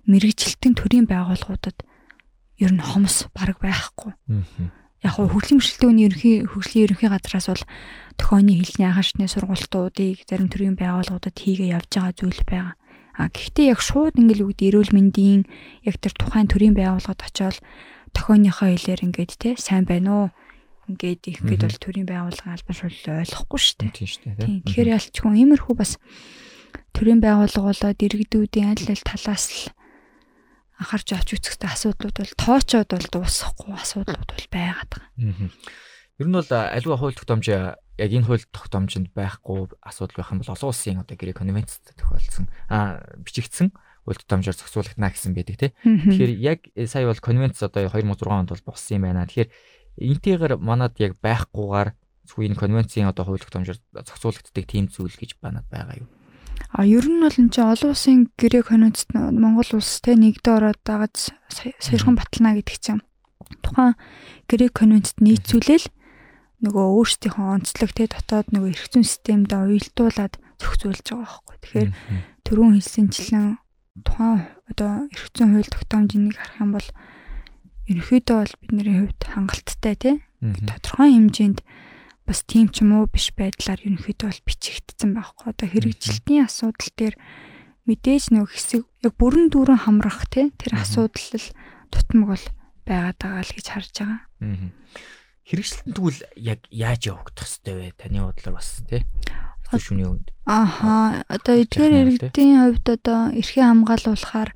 мэрэгжилтэн 0.09 0.73
төрийн 0.73 1.07
байгууллагуудад 1.09 1.77
ер 2.59 2.71
нь 2.75 2.83
хомс 2.83 3.31
баг 3.33 3.57
байхгүй. 3.63 4.13
Яг 4.99 5.15
хөгжлийн 5.15 5.63
бэрхшээлтэй 5.63 5.89
үний 5.89 6.05
ерөнхий 6.11 6.35
хөгжлийн 6.43 6.85
ерөнхий 6.91 7.09
газраас 7.09 7.47
бол 7.47 7.63
төхөөний 8.19 8.59
хэлний 8.59 8.87
агашны 8.91 9.31
сургалтуудыг 9.31 10.27
зарим 10.27 10.51
төрлийн 10.51 10.75
байгууллагуудад 10.75 11.39
хийгээ 11.39 11.71
явж 11.79 11.87
байгаа 11.87 12.13
зүйл 12.19 12.43
байгаа. 12.43 12.75
А 13.15 13.31
гэхдээ 13.31 13.71
яг 13.71 13.79
шууд 13.79 14.19
ингээл 14.19 14.51
үгд 14.51 14.59
эрүүл 14.59 14.91
мэндийн 14.91 15.47
яг 15.87 15.95
тэр 16.03 16.13
тухайн 16.19 16.51
төрлийн 16.51 16.75
байгууллагад 16.75 17.23
очиод 17.23 17.63
төхөөнийхөө 18.11 18.67
хэлээр 18.75 19.03
ингээд 19.07 19.31
те 19.39 19.49
сайн 19.55 19.87
байна 19.87 20.11
уу? 20.11 20.27
Ингээд 20.91 21.21
их 21.31 21.39
гээд 21.47 21.63
бол 21.63 21.79
төрийн 21.79 22.07
байгууллагын 22.07 22.55
албан 22.59 22.75
шуулал 22.75 23.23
ойлгохгүй 23.23 23.59
шүү 23.59 23.75
дээ. 23.79 23.91
Тийм 23.95 24.09
шүү 24.09 24.23
дээ. 24.23 24.47
Тэгэхээр 24.67 24.93
ялчгүй 24.99 25.31
иймэрхүү 25.35 25.75
бас 25.79 25.91
төрийн 26.95 27.21
байгууллага 27.23 27.71
болоод 27.71 27.99
иргэдүүдийн 28.03 28.67
аль 28.73 28.87
аль 28.89 29.05
талаас 29.05 29.45
л 29.47 29.61
анхаарч 30.79 31.09
авч 31.11 31.29
үзэхтэй 31.35 31.69
асуудлууд 31.69 32.17
бол 32.17 32.33
тоочоод 32.39 32.89
бол 32.89 33.07
дуусахгүй 33.11 33.75
асуудлууд 33.75 34.29
бол 34.31 34.47
байгаад 34.47 34.91
байгаа. 34.95 35.51
Ер 36.19 36.27
нь 36.27 36.35
бол 36.35 36.51
аливаа 36.51 36.97
хууль 36.99 37.19
тогтоомж 37.19 37.45
яг 37.51 37.79
энэ 37.99 38.27
хууль 38.27 38.43
тогтоомжинд 38.51 39.11
байхгүй 39.11 39.75
асуудал 39.83 40.15
байх 40.15 40.31
юм 40.31 40.39
бол 40.39 40.53
олон 40.55 40.69
улсын 40.71 41.03
одоо 41.03 41.15
гэрээ 41.19 41.35
конвенцэд 41.35 41.99
тохиолдсон 41.99 42.47
а 42.71 43.03
бичигдсэн 43.19 43.75
хууль 44.07 44.19
тогтоомжоор 44.23 44.55
зохицуулагдана 44.55 45.11
гэсэн 45.11 45.35
байдаг 45.35 45.55
тийм. 45.59 45.71
Тэгэхээр 45.83 46.33
яг 46.39 46.59
сая 46.87 47.07
бол 47.07 47.19
конвенц 47.19 47.59
одоо 47.59 47.87
2006 47.91 48.27
онд 48.27 48.49
бол 48.55 48.67
болсон 48.67 48.95
юм 48.95 49.03
байна. 49.03 49.27
Тэгэхээр 49.27 49.51
энтэйгээр 49.99 50.53
манад 50.63 50.95
яг 50.99 51.19
байхгүйгээр 51.19 51.89
зөвхөн 52.27 52.47
энэ 52.55 52.59
конвенцийн 52.59 53.07
одоо 53.11 53.23
хууль 53.27 53.43
тогтоомжоор 53.43 53.79
зохицуулагддаг 54.07 54.65
тийм 54.67 54.87
зүйл 54.87 55.15
гэж 55.15 55.39
банад 55.43 55.67
байгаа 55.67 56.03
юу? 56.03 56.07
А 56.69 56.85
ер 56.85 57.05
нь 57.09 57.21
бол 57.21 57.33
энэ 57.33 57.49
чинь 57.49 57.65
олон 57.65 57.89
улсын 57.91 58.29
гэрээ 58.37 58.63
конвенцт 58.69 59.09
Монгол 59.13 59.69
улс 59.73 60.01
те 60.05 60.13
нэгдэ 60.13 60.49
ороод 60.53 60.79
дагаж 60.85 61.33
саяхан 61.49 62.13
батална 62.13 62.53
гэдэг 62.53 62.77
чинь. 62.77 63.01
Тухайн 63.65 63.97
гэрээ 64.45 64.69
конвенцт 64.69 65.17
нийцүүлэл 65.17 65.89
нөгөө 66.61 66.85
өөрсдийнхөө 66.93 67.47
онцлог 67.57 67.91
те 67.97 68.05
дотоод 68.05 68.53
нөгөө 68.53 68.69
эрх 68.69 68.85
зүйн 68.93 69.07
системд 69.07 69.49
уялдуулаад 69.49 70.37
зохицуулж 70.61 71.05
байгаа 71.09 71.41
байхгүй. 71.41 71.57
Тэгэхээр 71.57 71.89
түрүүн 72.45 72.73
хэлсэнчлэн 72.77 73.47
тухайн 74.05 74.45
одоо 74.69 75.09
эрх 75.09 75.25
зүйн 75.33 75.51
хууль 75.57 75.73
тогтоомжийг 75.73 76.37
харах 76.37 76.61
юм 76.61 76.71
бол 76.75 76.87
ерөнхийдөө 77.89 78.37
бол 78.37 78.53
бидний 78.61 78.97
хувьд 79.01 79.21
хангалттай 79.25 79.95
те. 79.97 80.11
Тодорхой 80.39 81.09
хэмжээнд 81.17 81.59
бас 82.29 82.45
тийм 82.45 82.69
ч 82.69 82.85
юм 82.85 83.01
уу 83.01 83.09
биш 83.09 83.33
байдлаар 83.33 83.81
ерөнхийдөө 83.81 84.29
бол 84.29 84.45
бичигдсэн 84.45 85.17
байхгүй. 85.17 85.49
Одоо 85.49 85.65
хэрэгжилтийн 85.65 86.45
асуудал 86.45 86.91
дээр 86.93 87.15
мэдээж 87.89 88.29
нөгөө 88.29 88.53
хэсэг 88.53 88.85
яг 89.01 89.13
бүрэн 89.17 89.49
дүүрэн 89.49 89.89
хамрах 89.89 90.29
тий 90.29 90.53
тэр 90.53 90.77
асуудал 90.77 91.41
тутмаг 91.89 92.37
бол 92.37 92.45
байгаад 92.85 93.17
байгаа 93.17 93.41
л 93.41 93.55
гэж 93.57 93.65
харж 93.73 93.93
байгаа. 93.97 94.21
Хэрэгжилтэн 95.49 95.93
тэгвэл 95.97 96.21
яг 96.37 96.59
яаж 96.69 97.01
явагдах 97.09 97.49
хэвтэй 97.49 97.73
вэ? 97.73 97.97
Таны 97.97 98.21
бодлоор 98.29 98.61
бас 98.61 98.85
тий 98.85 99.01
шүний 99.77 100.05
үед. 100.05 100.29
Ааха 100.49 101.25
одоо 101.29 101.61
эдгээр 101.61 101.93
иргэдийн 102.05 102.57
хувьд 102.57 102.87
одоо 102.89 103.29
эрхээ 103.37 103.65
хамгаалуулахаар 103.69 104.53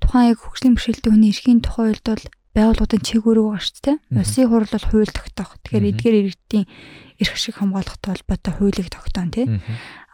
тухайн 0.00 0.36
яг 0.36 0.38
хөгжлийн 0.44 0.76
бэрхшээлтэй 0.76 1.12
хүний 1.12 1.32
эрхийн 1.32 1.60
тухай 1.64 1.96
хувьд 1.96 2.06
бол 2.08 2.24
байгууллагын 2.54 3.02
чиглэл 3.06 3.46
байгаа 3.46 3.62
шүү 3.62 3.82
дээ. 3.86 3.96
Улсын 4.18 4.46
хурал 4.50 4.72
бол 4.74 4.86
хууль 4.90 5.12
тогтоох. 5.14 5.52
Тэгэхээр 5.62 5.88
эдгээр 5.94 6.16
иргэдийн 6.18 6.66
эрх 7.22 7.36
шиг 7.38 7.54
хамгаалахтай 7.62 8.10
холбоотой 8.18 8.52
хуулийг 8.58 8.88
тогтоон 8.90 9.30
тий. 9.30 9.46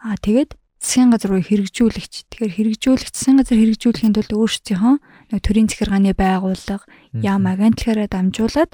Аа 0.05 0.17
тэгээд 0.21 0.53
засгийн 0.77 1.09
газар 1.09 1.33
руу 1.33 1.41
хэрэгжүүлэгч. 1.41 2.13
Тэгэхээр 2.29 2.53
хэрэгжүүлэгч 2.77 3.13
засгийн 3.17 3.41
газар 3.41 3.57
хэрэгжүүлэхийн 3.57 4.13
тулд 4.13 4.31
өөрсдийнхөө 4.37 4.95
нэг 5.33 5.41
төрийн 5.41 5.67
захиргааны 5.67 6.13
байгууллага 6.13 6.85
яам 7.17 7.49
агентлагаараа 7.49 8.07
дамжуулаад 8.07 8.71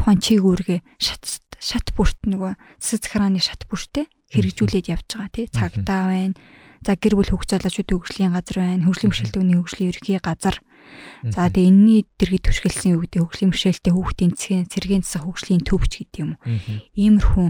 тухайн 0.00 0.20
чиг 0.24 0.40
үүргээ 0.40 0.80
шат 0.96 1.44
шат 1.60 1.92
бүрт 1.92 2.18
нөгөө 2.24 2.56
засаг 2.80 3.06
захиргааны 3.06 3.38
шат 3.44 3.68
бүртээ 3.68 4.08
хэрэгжүүлээд 4.32 4.88
явж 4.88 5.08
байгаа 5.12 5.30
тий. 5.30 5.46
Цагдаа 5.52 6.08
байна. 6.08 6.34
За 6.82 6.96
гэр 6.96 7.14
бүл 7.14 7.30
хөгж 7.30 7.54
залуучуудын 7.54 8.00
хөгжлийн 8.00 8.32
газар 8.34 8.56
байна. 8.58 8.86
Хөгжлийн 8.88 9.12
бэрхшээлтийн 9.12 9.60
хөгжлийн 9.60 9.90
ерхий 9.92 10.18
газар 10.18 10.56
За 11.22 11.46
тэгээ 11.46 11.70
энэний 11.70 12.02
дэргэд 12.18 12.44
түшгэлсэн 12.50 12.98
юу 12.98 13.06
гэдэг 13.06 13.20
хөгжлийн 13.22 13.50
бэрхшээлтэй 13.54 13.92
хүүхдийн 13.94 14.32
цэгийн 14.34 14.66
цэргийн 14.66 15.02
засаг 15.06 15.22
хөгжлийн 15.26 15.62
төвч 15.62 15.92
гэдэг 16.02 16.18
юм 16.18 16.30
уу. 16.34 16.42
Иймэрхүү 16.98 17.48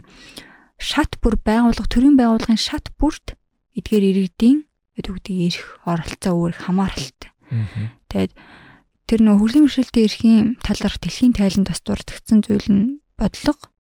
шат 0.77 1.17
бүр 1.25 1.41
байгууллага 1.41 1.89
төрийн 1.89 2.17
байгууллагын 2.21 2.61
шат 2.61 2.93
бүрт 3.01 3.39
эдгээр 3.79 4.05
иргэдийн 4.13 4.69
гэдэг 4.99 5.37
эрх 5.49 5.65
оролцоо 5.89 6.33
өөр 6.37 6.55
хамааралтай. 6.59 7.31
Тэгээд 8.13 8.33
тэр 9.09 9.21
нөх 9.25 9.41
хөгжлийн 9.41 9.65
бэрхшээлтэй 9.65 10.05
эрхийн 10.05 10.45
талаарх 10.61 10.99
дэлхийн 11.01 11.33
тайланд 11.33 11.69
бас 11.73 11.81
дурдгдсан 11.81 12.45
зүйл 12.45 12.69
нь 12.69 13.01
бодлого 13.17 13.73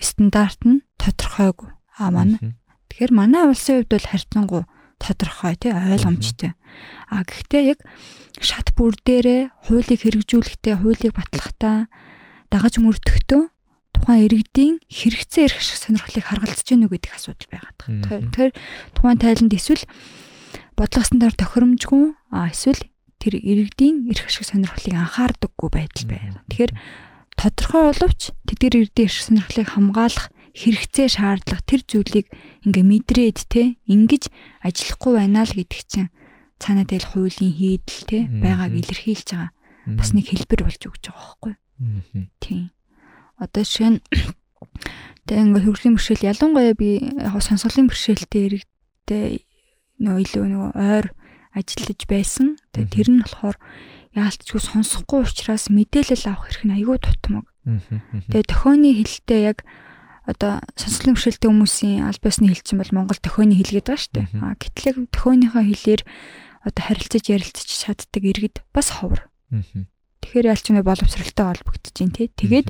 стандарт 0.00 0.60
нь 0.66 0.82
тодорхойгүй. 0.98 1.70
Аа 2.00 2.10
манай. 2.10 2.56
Тэгэхээр 2.88 3.12
манай 3.14 3.44
улсын 3.46 3.84
хувьд 3.84 3.92
бол 3.94 4.06
харьцангуй 4.10 4.62
тодорхой 5.00 5.56
тий 5.56 5.72
ойлгомжтой. 5.72 6.52
А 7.08 7.24
гэхдээ 7.24 7.62
яг 7.72 7.80
шат 8.38 8.76
бүр 8.76 8.94
дээрээ 9.00 9.50
хуулийг 9.66 10.00
хэрэгжүүлэхдээ 10.04 10.74
хуулийг 10.78 11.16
батлахтаа 11.16 11.88
дагаж 12.52 12.78
мөрдөхтөө 12.78 13.42
тухайн 13.96 14.24
иргэдийн 14.28 14.74
хэрэгцээ 14.86 15.44
эрх 15.48 15.60
шиг 15.64 15.78
сонирхлыг 15.80 16.24
харгалзаж 16.24 16.66
гэнэ 16.68 16.86
үү 16.86 16.92
гэдэг 16.94 17.12
асуудал 17.16 17.48
байгаад 17.50 17.78
байгаа. 17.80 18.20
Тэгэхээр 18.28 18.52
тухайн 18.94 19.18
тайланд 19.18 19.52
эсвэл 19.56 19.84
бодлого 20.76 21.04
стандарт 21.04 21.38
тохиромжгүй 21.40 22.04
эсвэл 22.52 22.82
тэр 23.20 23.34
иргэдийн 23.36 24.08
эрх 24.08 24.28
шиг 24.32 24.48
сонирхлыг 24.48 24.94
анхаардаггүй 24.96 25.68
байдал 25.68 26.06
байна. 26.08 26.40
Тэгэхээр 26.48 26.72
тодорхой 27.36 27.82
боловч 27.92 28.20
тэдгээр 28.48 28.74
иргэдийн 28.88 29.08
эрх 29.08 29.20
сонирхлыг 29.20 29.68
хамгаалах 29.68 30.32
хэрэгцээ 30.54 31.08
шаардлага 31.10 31.62
тэр 31.64 31.82
зүйлийг 31.86 32.26
ингээ 32.66 32.84
мэдрээд 32.84 33.38
те 33.50 33.76
ингэж 33.86 34.30
ажиллахгүй 34.64 35.12
байна 35.16 35.46
л 35.46 35.54
гэдэг 35.54 35.82
чинь 35.86 36.10
цаанаа 36.60 36.86
дээл 36.86 37.10
хуулийн 37.16 37.54
хийдэл 37.56 38.02
те 38.04 38.18
байгааг 38.28 38.72
илэрхийлж 38.76 39.28
байгаа. 39.32 39.50
Бас 39.96 40.10
нэг 40.12 40.26
хэлбэр 40.28 40.60
болж 40.68 40.82
өгч 40.84 41.04
байгаа 41.08 41.24
байхгүй. 41.24 41.54
Тийм. 42.44 42.70
Одоо 43.40 43.62
жишээ 43.64 43.90
нь 43.96 43.98
тэгээ 45.26 45.44
ингээ 45.48 45.64
хөгжлийн 45.64 45.94
бэрхшээл 45.96 46.28
ялангуяа 46.28 46.74
би 46.76 47.00
сонсголын 47.40 47.88
бэрхшээлтэй 47.88 48.42
иргэдтэй 48.44 49.48
нөө 50.04 50.16
илүү 50.28 50.44
нөгөө 50.52 50.72
ойр 50.76 51.06
ажиллаж 51.56 52.00
байсан. 52.04 52.60
Тэгээ 52.76 52.92
тэр 52.92 53.08
нь 53.08 53.22
болохоор 53.24 53.56
яалтчгүй 54.14 54.60
сонсохгүй 54.60 55.24
учраас 55.24 55.72
мэдээлэл 55.72 56.28
авах 56.28 56.50
хэрэг 56.50 56.64
нь 56.66 56.76
айгүй 56.76 56.98
тутмаг. 57.00 57.46
Тэгээ 57.64 58.50
төхөөний 58.50 58.94
хэлтэй 59.00 59.40
яг 59.54 59.64
одоо 60.30 60.62
сонсголын 60.78 61.14
бэрхшээлтэй 61.18 61.50
хүмүүсийн 61.50 62.06
аль 62.06 62.22
биесны 62.22 62.48
хэл 62.48 62.62
чинь 62.62 62.80
бол 62.80 62.94
монгол 62.94 63.18
төхөөний 63.18 63.58
хэл 63.58 63.82
гэдэг 63.82 63.86
байгаа 63.90 64.04
шүү 64.06 64.14
дээ. 64.14 64.28
А 64.40 64.54
гэтэл 64.54 64.88
яг 64.90 64.96
төхөөнийхөө 65.10 65.62
хэлээр 65.66 66.02
одоо 66.64 66.82
харилцаж 66.86 67.24
ярилцаж 67.26 67.68
чаддаг 67.68 68.22
иргэд 68.22 68.56
бас 68.70 68.88
ховор. 69.00 69.26
Тэгэхээр 69.50 70.50
ялч 70.52 70.66
нэ 70.70 70.84
боловсралтай 70.84 71.46
холбогдож 71.50 71.94
байна 71.96 72.14
тий. 72.14 72.28
Тэгээд 72.30 72.68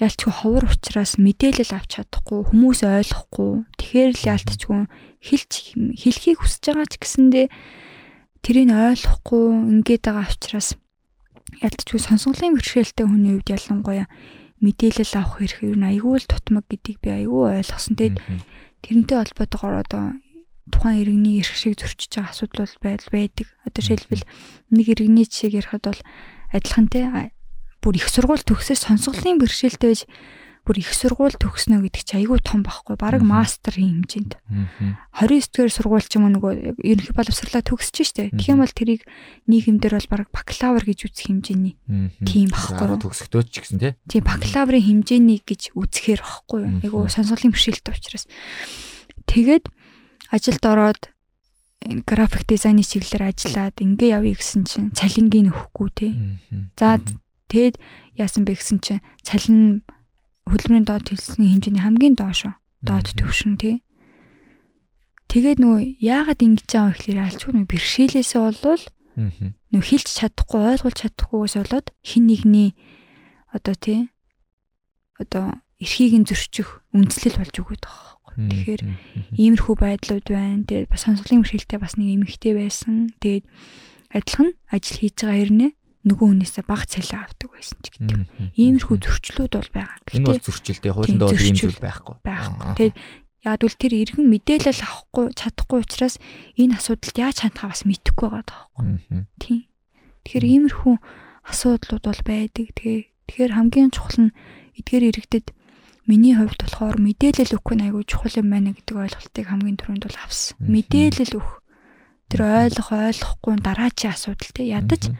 ялчгүй 0.00 0.32
ховор 0.32 0.64
учраас 0.70 1.18
мэдээлэл 1.18 1.76
авч 1.76 1.90
чадахгүй 2.00 2.40
хүмүүс 2.48 2.80
ойлгохгүй. 2.86 3.52
Тэгэхээр 3.76 4.10
л 4.16 4.24
ялтчгүй 4.34 4.80
хэлж 5.22 5.52
хэлхийг 5.76 6.38
хүсэж 6.42 6.62
байгаа 6.72 6.88
ч 6.90 6.94
гэсэндээ 6.98 7.46
тэрийг 8.42 8.70
ойлгохгүй 8.72 9.44
ингээд 9.78 10.02
байгаа 10.02 10.26
учраас 10.26 10.74
ялтчгүй 11.62 12.00
сонсголын 12.02 12.56
бэрхшээлтэй 12.58 13.06
хүний 13.06 13.38
хувьд 13.38 13.54
ялангуяа 13.54 14.06
мэдээлэл 14.62 15.18
авах 15.18 15.42
хэрэг 15.42 15.60
юу 15.66 15.76
айгүй 15.76 16.14
л 16.22 16.30
тутмаг 16.30 16.64
гэдгийг 16.70 16.98
би 17.02 17.10
айгүй 17.10 17.60
ойлгосон. 17.60 17.98
Тэгээд 17.98 18.16
тэрнтэй 18.86 19.18
холбоотойгоор 19.18 19.76
одоо 19.82 20.04
тухайн 20.70 21.02
иргэний 21.02 21.42
эрх 21.42 21.54
шиг 21.58 21.74
зөрчиж 21.76 22.14
байгаа 22.14 22.30
асуудал 22.30 22.74
байдал 22.78 23.10
байдаг. 23.10 23.46
Одоо 23.66 23.80
жишээлбэл 23.82 24.24
нэг 24.70 24.86
иргэний 24.86 25.26
жишээг 25.26 25.58
ярихад 25.58 25.84
бол 25.90 26.00
адилхан 26.54 26.86
те 26.86 27.02
бүр 27.82 27.98
их 27.98 28.06
сургууль 28.06 28.46
төгсөөс 28.46 28.86
сонсголын 28.86 29.42
бэрхшээлтэй 29.42 29.90
байж 29.90 30.02
бүр 30.62 30.78
их 30.78 30.94
сургууль 30.94 31.34
төгснө 31.34 31.82
гэдэг 31.82 32.02
чи 32.06 32.14
айгүй 32.22 32.38
том 32.38 32.62
байхгүй 32.62 32.94
бараг 32.94 33.26
мастерын 33.26 34.06
хэмжээнд. 34.06 34.38
29 35.18 35.50
дэх 35.58 35.74
сургууль 35.74 36.06
ч 36.06 36.22
юм 36.22 36.30
уу 36.30 36.38
нөгөө 36.38 36.78
ерөнхий 36.78 37.14
боловсрлаа 37.18 37.66
төгсөж 37.66 37.96
штэ. 38.06 38.30
Тэгэх 38.30 38.54
юм 38.54 38.62
бол 38.62 38.70
тэрийг 38.70 39.02
нийгэмдэр 39.50 39.98
бол 39.98 40.10
бараг 40.10 40.28
бакалавр 40.30 40.86
гэж 40.86 41.10
үзэх 41.10 41.26
хэмжээний. 41.34 41.74
Тийм 42.22 42.54
байхгүй 42.54 42.94
төгсөхдөө 42.94 43.42
ч 43.50 43.54
гэсэн 43.58 43.78
тий. 43.82 43.92
Тийм 44.06 44.22
бакалаврын 44.22 44.86
хэмжээний 44.86 45.42
гэж 45.42 45.74
үзэхээр 45.74 46.22
байхгүй 46.22 46.62
айгүй 46.86 47.10
сонсголын 47.10 47.50
бэрхшээлтэй 47.50 47.94
учраас. 47.98 48.30
Тэгээд 49.26 49.66
ажилд 50.30 50.62
ороод 50.62 51.02
график 52.06 52.46
дизайны 52.46 52.86
чиглэлээр 52.86 53.34
ажиллаад 53.34 53.76
ингээ 53.82 54.14
явъя 54.14 54.38
гэсэн 54.38 54.62
чинь 54.62 54.94
цалингийн 54.94 55.50
өгөхгүй 55.50 55.88
тий. 55.90 56.12
За 56.78 57.02
тэгэд 57.50 57.76
яасан 58.14 58.46
бэ 58.46 58.54
гэсэн 58.54 58.78
чинь 58.78 59.02
цалин 59.26 59.82
хөдөлмөрийн 60.48 60.86
доод 60.86 61.06
хэлсэн 61.08 61.46
хэмжээний 61.46 61.82
хамгийн 61.82 62.16
доошо 62.18 62.56
доод 62.82 63.12
төвшин 63.14 63.58
тий. 63.60 63.82
Тэгээд 65.30 65.58
нөгөө 65.62 65.82
яагаад 66.02 66.40
ингэж 66.44 66.68
байгаа 66.68 66.92
гэхээр 66.92 67.20
альчгүй 67.24 67.52
нөгөө 67.52 67.70
бэрхшээлээсээ 67.72 68.40
болвол 68.42 68.84
нөгөө 69.72 69.88
хэлж 69.88 70.08
чадахгүй 70.18 70.60
ойлгуулж 70.76 70.98
чадахгүйгээс 71.00 71.54
болоод 71.60 71.86
хин 72.04 72.24
нэгний 72.28 72.70
одоо 73.52 73.74
тий 73.76 74.00
одоо 75.16 75.56
эрхийг 75.80 76.12
нь 76.20 76.28
зөрчих 76.28 76.84
үндэслэл 76.92 77.40
болж 77.40 77.54
өгöd 77.56 77.82
байгаа 77.84 78.12
Тэгэхээр 78.32 78.82
иймэрхүү 79.36 79.76
байдлууд 79.76 80.26
байна. 80.32 80.64
Тэгээд 80.64 80.88
бас 80.88 81.04
сонсголын 81.04 81.44
бэрхшээлтэй 81.44 81.78
бас 81.78 82.00
нэг 82.00 82.16
эмэгтэй 82.16 82.56
байсан. 82.56 83.12
Тэгээд 83.20 83.44
адилхан 84.08 84.56
ажил 84.72 84.96
хийж 85.04 85.16
байгаа 85.20 85.36
хэрнээ 85.36 85.70
нөгөө 86.02 86.26
хүнээсээ 86.34 86.64
баг 86.66 86.82
цалин 86.90 87.22
авдаг 87.22 87.48
байсан 87.54 87.78
ч 87.78 87.86
гэдэг. 87.94 88.20
Иймэрхүү 88.58 88.96
зөрчлүүд 88.98 89.52
бол 89.54 89.70
байгаа. 89.70 89.98
Энэ 90.10 90.26
бол 90.26 90.42
зөрчилтэй 90.42 90.92
хуулинд 90.92 91.22
бол 91.22 91.38
ийм 91.38 91.56
зүйл 91.56 91.78
байхгүй. 91.78 92.16
Байхгүй. 92.26 92.74
Тэгээд 92.74 92.96
яг 93.46 93.58
бол 93.62 93.78
тэр 93.78 93.92
иргэн 93.94 94.26
мэдээлэл 94.26 94.82
авахгүй 94.82 95.24
чадахгүй 95.38 95.78
учраас 95.82 96.16
энэ 96.58 96.74
асуудалд 96.74 97.16
яаж 97.22 97.36
хандхаа 97.46 97.70
бас 97.70 97.82
мэдэхгүй 97.86 98.28
байгаа 98.34 98.46
даахгүй. 98.50 98.84
Тийм. 99.38 99.60
Тэгэхээр 100.26 100.44
иймэрхүү 100.50 100.94
асуудлууд 101.46 102.04
бол 102.06 102.22
байдаг. 102.26 102.66
Тэгээ 102.74 103.00
тэгэхээр 103.30 103.52
хамгийн 103.54 103.90
чухал 103.94 104.18
нь 104.26 104.34
эдгээр 104.78 105.06
иргэдэд 105.10 105.46
Миний 106.02 106.34
хувьд 106.34 106.58
болохоор 106.58 106.98
мэдээлэл 106.98 107.62
өгөх 107.62 107.78
нь 107.78 107.84
айгүй 107.86 108.02
чухал 108.10 108.34
юм 108.42 108.50
байна 108.50 108.74
гэдэг 108.74 108.96
ойлголтыг 109.06 109.46
хамгийн 109.46 109.78
түрүүнд 109.78 110.04
бол 110.10 110.18
авсан. 110.18 110.58
Мэдээлэл 110.58 111.38
өгөх. 111.38 111.62
Тэр 112.26 112.42
ойлгох 112.42 112.90
ойлгохгүй 112.90 113.54
дараачийн 113.62 114.10
асуудал 114.10 114.50
те 114.50 114.62
ядаж 114.66 115.14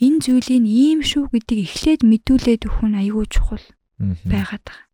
энэ 0.00 0.18
зүйлийг 0.24 0.64
ийм 0.64 1.00
шүү 1.04 1.28
гэдгийг 1.28 1.68
эхлээд 1.68 2.02
мэдүүлээд 2.08 2.66
өгөх 2.66 2.84
нь 2.88 2.98
айгүй 3.00 3.26
чухал 3.28 3.66
байгаад 4.24 4.64
байгаа. 4.64 4.88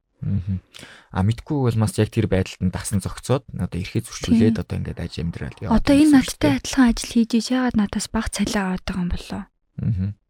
А 1.12 1.22
мэдгүй 1.22 1.58
бол 1.70 1.78
бас 1.78 1.94
яг 1.96 2.10
тэр 2.10 2.26
байдалд 2.26 2.60
нь 2.60 2.74
дасан 2.74 2.98
зогцоод 2.98 3.46
одоо 3.54 3.78
ирэхэд 3.78 4.10
зөрчүүлээд 4.10 4.58
одоо 4.58 4.76
ингээд 4.82 5.00
аж 5.00 5.12
амьдрал 5.22 5.60
яваад. 5.62 5.80
Одоо 5.86 5.94
энэ 5.94 6.14
надтай 6.18 6.52
адилхан 6.58 6.90
ажил 6.90 7.12
хийж 7.14 7.32
яагаад 7.52 7.76
надаас 7.78 8.08
баг 8.10 8.26
цалиа 8.34 8.74
аваад 8.74 8.84
байгаа 8.84 9.04
юм 9.06 9.12
болоо. 9.12 9.42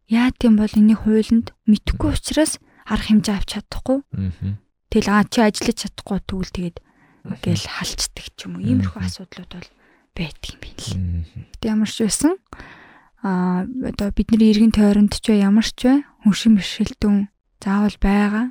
Яа 0.06 0.30
гэм 0.36 0.54
бол 0.60 0.74
энэний 0.76 0.98
хуулинд 0.98 1.46
мэдхгүй 1.66 2.10
учраас 2.12 2.60
арга 2.86 3.08
хэмжээ 3.10 3.34
авч 3.34 3.48
чадахгүй. 3.56 3.98
Тэгэл 4.92 5.10
аа 5.10 5.24
чи 5.26 5.40
ажиллаж 5.42 5.76
чадахгүй 5.82 6.18
тэгвэл 6.22 6.54
тэгээд 6.54 6.76
ингээл 7.26 7.66
халцдаг 7.66 8.26
ч 8.36 8.38
юм 8.46 8.58
уу. 8.58 8.66
Иймэрхүү 8.66 9.00
асуудлууд 9.02 9.50
бол 9.50 9.70
байдаг 10.14 10.44
юм 10.46 10.58
байна 10.62 10.82
л. 10.82 10.92
Гэтэ 11.58 11.66
ямар 11.66 11.90
ч 11.90 11.98
байсан 12.06 12.34
аа 13.26 13.66
одоо 13.90 14.14
бидний 14.14 14.54
иргэн 14.54 14.70
тойронд 14.70 15.18
ч 15.18 15.34
ямар 15.34 15.66
ч 15.66 15.90
бай 15.90 15.98
хүншин 16.22 16.54
бэрхшээлтэн 16.54 17.26
заавал 17.58 17.98
байгаа. 17.98 18.46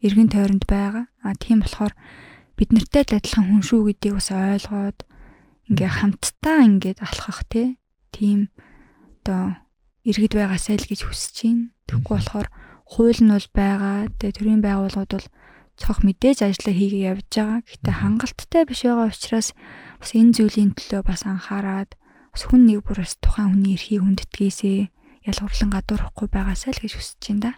Иргэн 0.00 0.32
тойронд 0.32 0.64
байгаа. 0.64 1.04
Аа 1.20 1.36
тийм 1.36 1.60
болохоор 1.60 1.92
бид 2.56 2.72
нартай 2.72 3.04
л 3.04 3.16
адилхан 3.20 3.44
хүн 3.52 3.62
шүү 3.68 3.80
гэдгийг 3.92 4.16
бас 4.16 4.32
ойлгоод 4.32 4.98
ингээ 5.68 5.90
хамтдаа 5.92 6.58
ингээд 6.64 6.98
алхах 7.04 7.44
тий. 7.52 7.76
Тийм 8.16 8.48
одоо 9.20 9.60
иргэд 10.08 10.32
байгаасай 10.32 10.80
л 10.80 10.88
гэж 10.88 11.00
хүсэж 11.04 11.36
байна. 11.44 11.68
Тэгвэл 11.84 12.08
болохоор 12.16 12.48
хууль 12.88 13.20
нь 13.20 13.32
бол 13.34 13.48
байгаа. 13.52 14.08
Тэгээ 14.16 14.36
төрийн 14.40 14.62
байгууллагууд 14.64 15.12
бол 15.12 15.28
цох 15.76 16.00
мэдээж 16.00 16.48
ажиллаа 16.48 16.74
хийгээ 16.80 17.06
явж 17.12 17.28
байгаа. 17.28 17.60
Гэхдээ 17.60 17.94
хангалттай 18.00 18.62
биш 18.64 18.80
байгаа 18.88 19.12
учраас 19.12 19.48
бас 20.00 20.10
энэ 20.16 20.32
зүйлийн 20.32 20.72
төлөө 20.72 21.02
бас 21.04 21.28
анхаарад 21.28 21.92
бас 22.36 22.44
хүн 22.44 22.68
нэг 22.68 22.84
бүр 22.84 23.00
бас 23.00 23.16
тухайн 23.16 23.56
хүний 23.56 23.80
эрхийг 23.80 24.04
хүндэтгээсээ 24.04 24.92
ялгуурлан 25.24 25.72
гадуурхгүй 25.72 26.28
байгаасай 26.28 26.76
л 26.76 26.82
гэж 26.84 26.92
хүсэж 27.00 27.20
байна 27.32 27.40
да. 27.40 27.52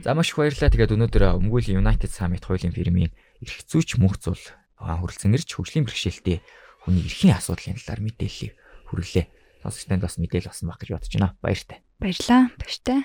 За 0.00 0.16
маш 0.16 0.32
их 0.32 0.40
баярлалаа. 0.40 0.72
Тэгээд 0.72 0.96
өнөөдөр 0.96 1.24
өмгөөл 1.36 1.76
United 1.76 2.08
Summit 2.08 2.48
хуулийн 2.48 2.72
фирмийн 2.72 3.12
эрх 3.44 3.60
зүйч 3.68 4.00
мөнх 4.00 4.16
зул 4.16 4.40
хөрөлцөн 4.80 5.36
ирж 5.36 5.60
хөгжлийн 5.60 5.84
бэрхшээлтэй 5.84 6.40
хүний 6.88 7.04
эрхийн 7.04 7.36
асуудлын 7.36 7.76
талаар 7.76 8.00
мэдээллийг 8.00 8.56
хүргэлээ. 8.88 9.26
Сонсогчдод 9.60 10.00
бас 10.08 10.16
мэдээлэл 10.16 10.48
болсон 10.48 10.66
баг 10.72 10.80
гэж 10.80 10.90
бодож 10.96 11.12
байна. 11.12 11.36
Баяртай. 11.44 11.78
Баярлалаа. 12.00 12.42
Баяртай. 12.56 12.98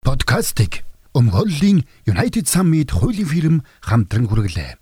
Подкастыг 0.00 0.72
өмгөөллийн 1.12 1.84
United 2.08 2.48
Summit 2.48 2.96
хуулийн 2.96 3.28
фирм 3.28 3.56
хамтран 3.84 4.24
хүргэлээ. 4.24 4.81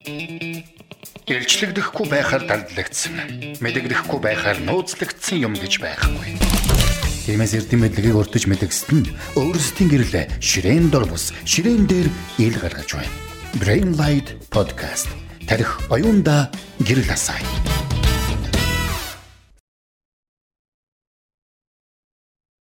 Илчлэгдэхгүй 0.00 2.08
байхаар 2.08 2.48
дандлагдсан. 2.48 3.60
Мэдэгдэхгүй 3.60 4.16
байхаар 4.16 4.56
нууцлагдсан 4.64 5.44
юм 5.44 5.52
гэж 5.52 5.76
байхгүй. 5.76 6.40
Тиймээс 7.28 7.52
эрдэм 7.60 7.84
мэдлэгийг 7.84 8.16
өртөж 8.16 8.48
мэдгэсэд 8.48 8.96
нь 8.96 9.12
өөрсдийн 9.36 9.92
гэрэл 9.92 10.40
ширээн 10.40 10.88
дор 10.88 11.04
бус 11.04 11.36
ширээн 11.44 11.84
дээр 11.84 12.08
ил 12.40 12.56
гаргаж 12.56 12.96
байна. 12.96 13.12
Brain 13.60 13.92
Light 14.00 14.40
Podcast 14.48 15.12
тарих 15.44 15.76
оюунда 15.92 16.48
гэрэл 16.80 17.12
асаа. 17.12 17.36